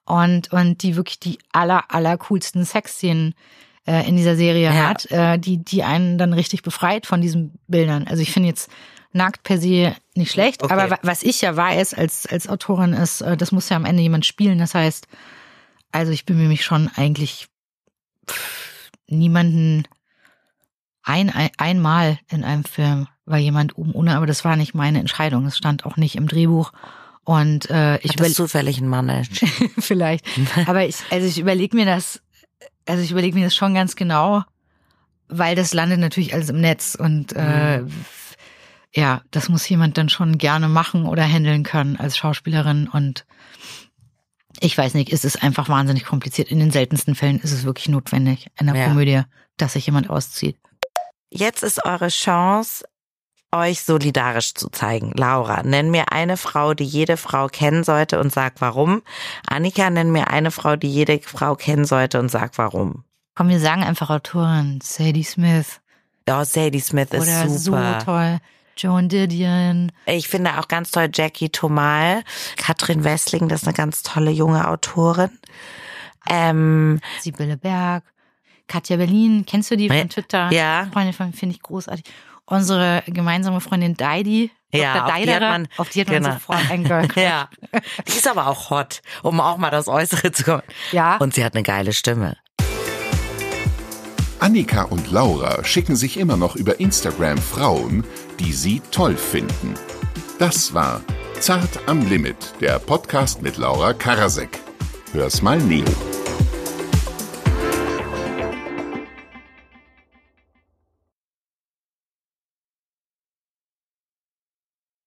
Und, 0.07 0.51
und 0.53 0.83
die 0.83 0.95
wirklich 0.95 1.19
die 1.19 1.37
aller, 1.51 1.83
aller 1.93 2.17
coolsten 2.17 2.63
Sexszenen 2.63 3.35
äh, 3.85 4.07
in 4.07 4.15
dieser 4.15 4.35
Serie 4.37 4.67
Ja. 4.73 4.87
hat, 4.89 5.11
äh, 5.11 5.37
die, 5.37 5.57
die 5.63 5.83
einen 5.83 6.17
dann 6.17 6.31
richtig 6.33 6.61
befreit 6.63 7.05
von 7.05 7.19
diesen 7.21 7.59
Bildern. 7.67 8.07
Also 8.07 8.21
ich 8.21 8.31
finde 8.31 8.47
jetzt 8.47 8.71
nackt 9.11 9.43
per 9.43 9.57
se 9.57 9.95
nicht 10.15 10.31
schlecht, 10.31 10.63
Okay. 10.63 10.73
aber 10.73 10.89
wa- 10.91 10.99
was 11.01 11.23
ich 11.23 11.41
ja 11.41 11.55
weiß 11.55 11.93
als, 11.93 12.25
als 12.25 12.47
Autorin 12.47 12.93
ist, 12.93 13.19
äh, 13.21 13.35
das 13.35 13.51
muss 13.51 13.67
ja 13.69 13.75
am 13.75 13.83
Ende 13.85 14.01
jemand 14.01 14.25
spielen. 14.25 14.59
Das 14.59 14.73
heißt, 14.75 15.07
also 15.91 16.11
ich 16.13 16.25
bemühe 16.25 16.47
mich 16.47 16.63
schon 16.63 16.89
eigentlich 16.95 17.47
pff, 18.29 18.89
niemanden 19.07 19.83
ein, 21.03 21.29
ein, 21.29 21.49
einmal 21.57 22.17
in 22.29 22.43
einem 22.43 22.63
Film 22.63 23.07
war 23.25 23.37
jemand 23.37 23.77
oben 23.77 23.91
ohne, 23.93 24.15
aber 24.15 24.25
das 24.25 24.45
war 24.45 24.55
nicht 24.55 24.73
meine 24.73 24.99
Entscheidung. 24.99 25.43
Das 25.45 25.57
stand 25.57 25.85
auch 25.85 25.97
nicht 25.97 26.15
im 26.15 26.27
Drehbuch. 26.27 26.71
Und 27.27 27.69
äh, 27.69 27.97
ich 27.97 28.13
überlege 28.13 28.35
zufällig 28.35 28.79
ein 28.79 28.87
Mann 28.87 29.09
entschieden? 29.09 29.69
vielleicht. 29.79 30.25
Aber 30.65 30.85
ich, 30.85 30.95
also 31.11 31.27
ich 31.27 31.37
überlege 31.37 31.75
mir 31.75 31.85
das, 31.85 32.21
also 32.85 33.03
ich 33.03 33.11
überlege 33.11 33.37
mir 33.37 33.43
das 33.43 33.53
schon 33.53 33.73
ganz 33.73 33.97
genau, 33.97 34.43
weil 35.27 35.53
das 35.53 35.73
landet 35.73 35.99
natürlich 35.99 36.33
alles 36.33 36.47
im 36.47 36.61
Netz 36.61 36.95
und 36.95 37.33
äh, 37.33 37.83
ja, 38.95 39.23
das 39.31 39.49
muss 39.49 39.67
jemand 39.67 39.97
dann 39.97 40.07
schon 40.07 40.37
gerne 40.37 40.69
machen 40.69 41.05
oder 41.05 41.23
handeln 41.27 41.63
können 41.63 41.97
als 41.97 42.17
Schauspielerin 42.17 42.87
und 42.87 43.25
ich 44.61 44.77
weiß 44.77 44.93
nicht, 44.93 45.11
es 45.11 45.25
ist 45.25 45.43
einfach 45.43 45.67
wahnsinnig 45.67 46.05
kompliziert. 46.05 46.49
In 46.49 46.59
den 46.59 46.71
seltensten 46.71 47.13
Fällen 47.13 47.41
ist 47.41 47.51
es 47.51 47.65
wirklich 47.65 47.89
notwendig 47.89 48.47
in 48.57 48.67
der 48.67 48.75
Ja. 48.77 48.87
Komödie, 48.87 49.23
dass 49.57 49.73
sich 49.73 49.85
jemand 49.85 50.09
auszieht. 50.09 50.55
Jetzt 51.29 51.61
ist 51.61 51.83
eure 51.83 52.07
Chance, 52.07 52.85
euch 53.51 53.81
solidarisch 53.81 54.53
zu 54.53 54.69
zeigen. 54.69 55.11
Laura, 55.15 55.63
nenn 55.63 55.89
mir 55.89 56.11
eine 56.11 56.37
Frau, 56.37 56.73
die 56.73 56.83
jede 56.83 57.17
Frau 57.17 57.47
kennen 57.47 57.83
sollte 57.83 58.19
und 58.19 58.31
sag 58.33 58.55
warum. 58.59 59.01
Annika, 59.47 59.89
nenn 59.89 60.11
mir 60.11 60.29
eine 60.29 60.51
Frau, 60.51 60.75
die 60.75 60.89
jede 60.89 61.19
Frau 61.19 61.55
kennen 61.55 61.85
sollte 61.85 62.19
und 62.19 62.29
sag 62.29 62.57
warum. 62.57 63.03
Komm, 63.35 63.49
wir 63.49 63.59
sagen 63.59 63.83
einfach 63.83 64.09
Autorin, 64.09 64.79
Sadie 64.81 65.23
Smith 65.23 65.79
Oh, 66.29 66.43
Sadie 66.43 66.79
Smith 66.81 67.09
ist 67.11 67.21
oder 67.21 67.49
super. 67.49 67.99
so 67.99 68.05
toll. 68.05 68.39
Joan 68.75 69.09
Didion. 69.09 69.91
Ich 70.05 70.27
finde 70.27 70.59
auch 70.59 70.67
ganz 70.67 70.91
toll 70.91 71.09
Jackie 71.11 71.49
Tomal, 71.49 72.23
Katrin 72.57 73.03
Wessling, 73.03 73.47
das 73.47 73.61
ist 73.61 73.67
eine 73.67 73.75
ganz 73.75 74.03
tolle 74.03 74.29
junge 74.29 74.67
Autorin. 74.67 75.31
Ähm, 76.29 76.99
Sibylle 77.21 77.57
Berg, 77.57 78.03
Katja 78.67 78.97
Berlin, 78.97 79.45
kennst 79.47 79.71
du 79.71 79.77
die 79.77 79.87
von 79.87 80.09
Twitter? 80.09 80.51
Ja. 80.51 80.87
Freundin 80.91 81.13
von 81.13 81.33
finde 81.33 81.55
ich 81.55 81.61
großartig. 81.61 82.03
Unsere 82.49 83.03
gemeinsame 83.07 83.59
Freundin 83.59 83.95
Deidi, 83.95 84.51
Ja, 84.71 85.05
auf 85.05 85.13
die 85.21 85.29
hat 85.33 85.41
man- 85.41 85.67
auf 85.77 85.89
die 85.89 85.99
hat 86.01 86.07
man 86.07 86.23
genau. 86.23 86.33
sofort 86.35 86.71
ein 86.71 86.83
Girl 86.85 87.05
Crush. 87.09 87.21
ja. 87.23 87.49
Die 88.07 88.11
ist 88.17 88.27
aber 88.27 88.47
auch 88.47 88.69
hot, 88.69 89.01
um 89.21 89.41
auch 89.41 89.57
mal 89.57 89.69
das 89.69 89.87
Äußere 89.89 90.31
zu 90.31 90.43
kommen. 90.45 90.63
Ja. 90.93 91.17
Und 91.17 91.33
sie 91.33 91.43
hat 91.43 91.55
eine 91.55 91.63
geile 91.63 91.91
Stimme. 91.91 92.37
Annika 94.39 94.83
und 94.83 95.11
Laura 95.11 95.63
schicken 95.65 95.95
sich 95.97 96.17
immer 96.17 96.37
noch 96.37 96.55
über 96.55 96.79
Instagram 96.79 97.37
Frauen, 97.37 98.05
die 98.39 98.53
sie 98.53 98.81
toll 98.91 99.17
finden. 99.17 99.73
Das 100.39 100.73
war 100.73 101.01
Zart 101.39 101.79
am 101.87 102.07
Limit, 102.07 102.53
der 102.61 102.79
Podcast 102.79 103.41
mit 103.41 103.57
Laura 103.57 103.93
Karasek. 103.93 104.59
Hör's 105.11 105.41
mal 105.41 105.57
nie. 105.57 105.83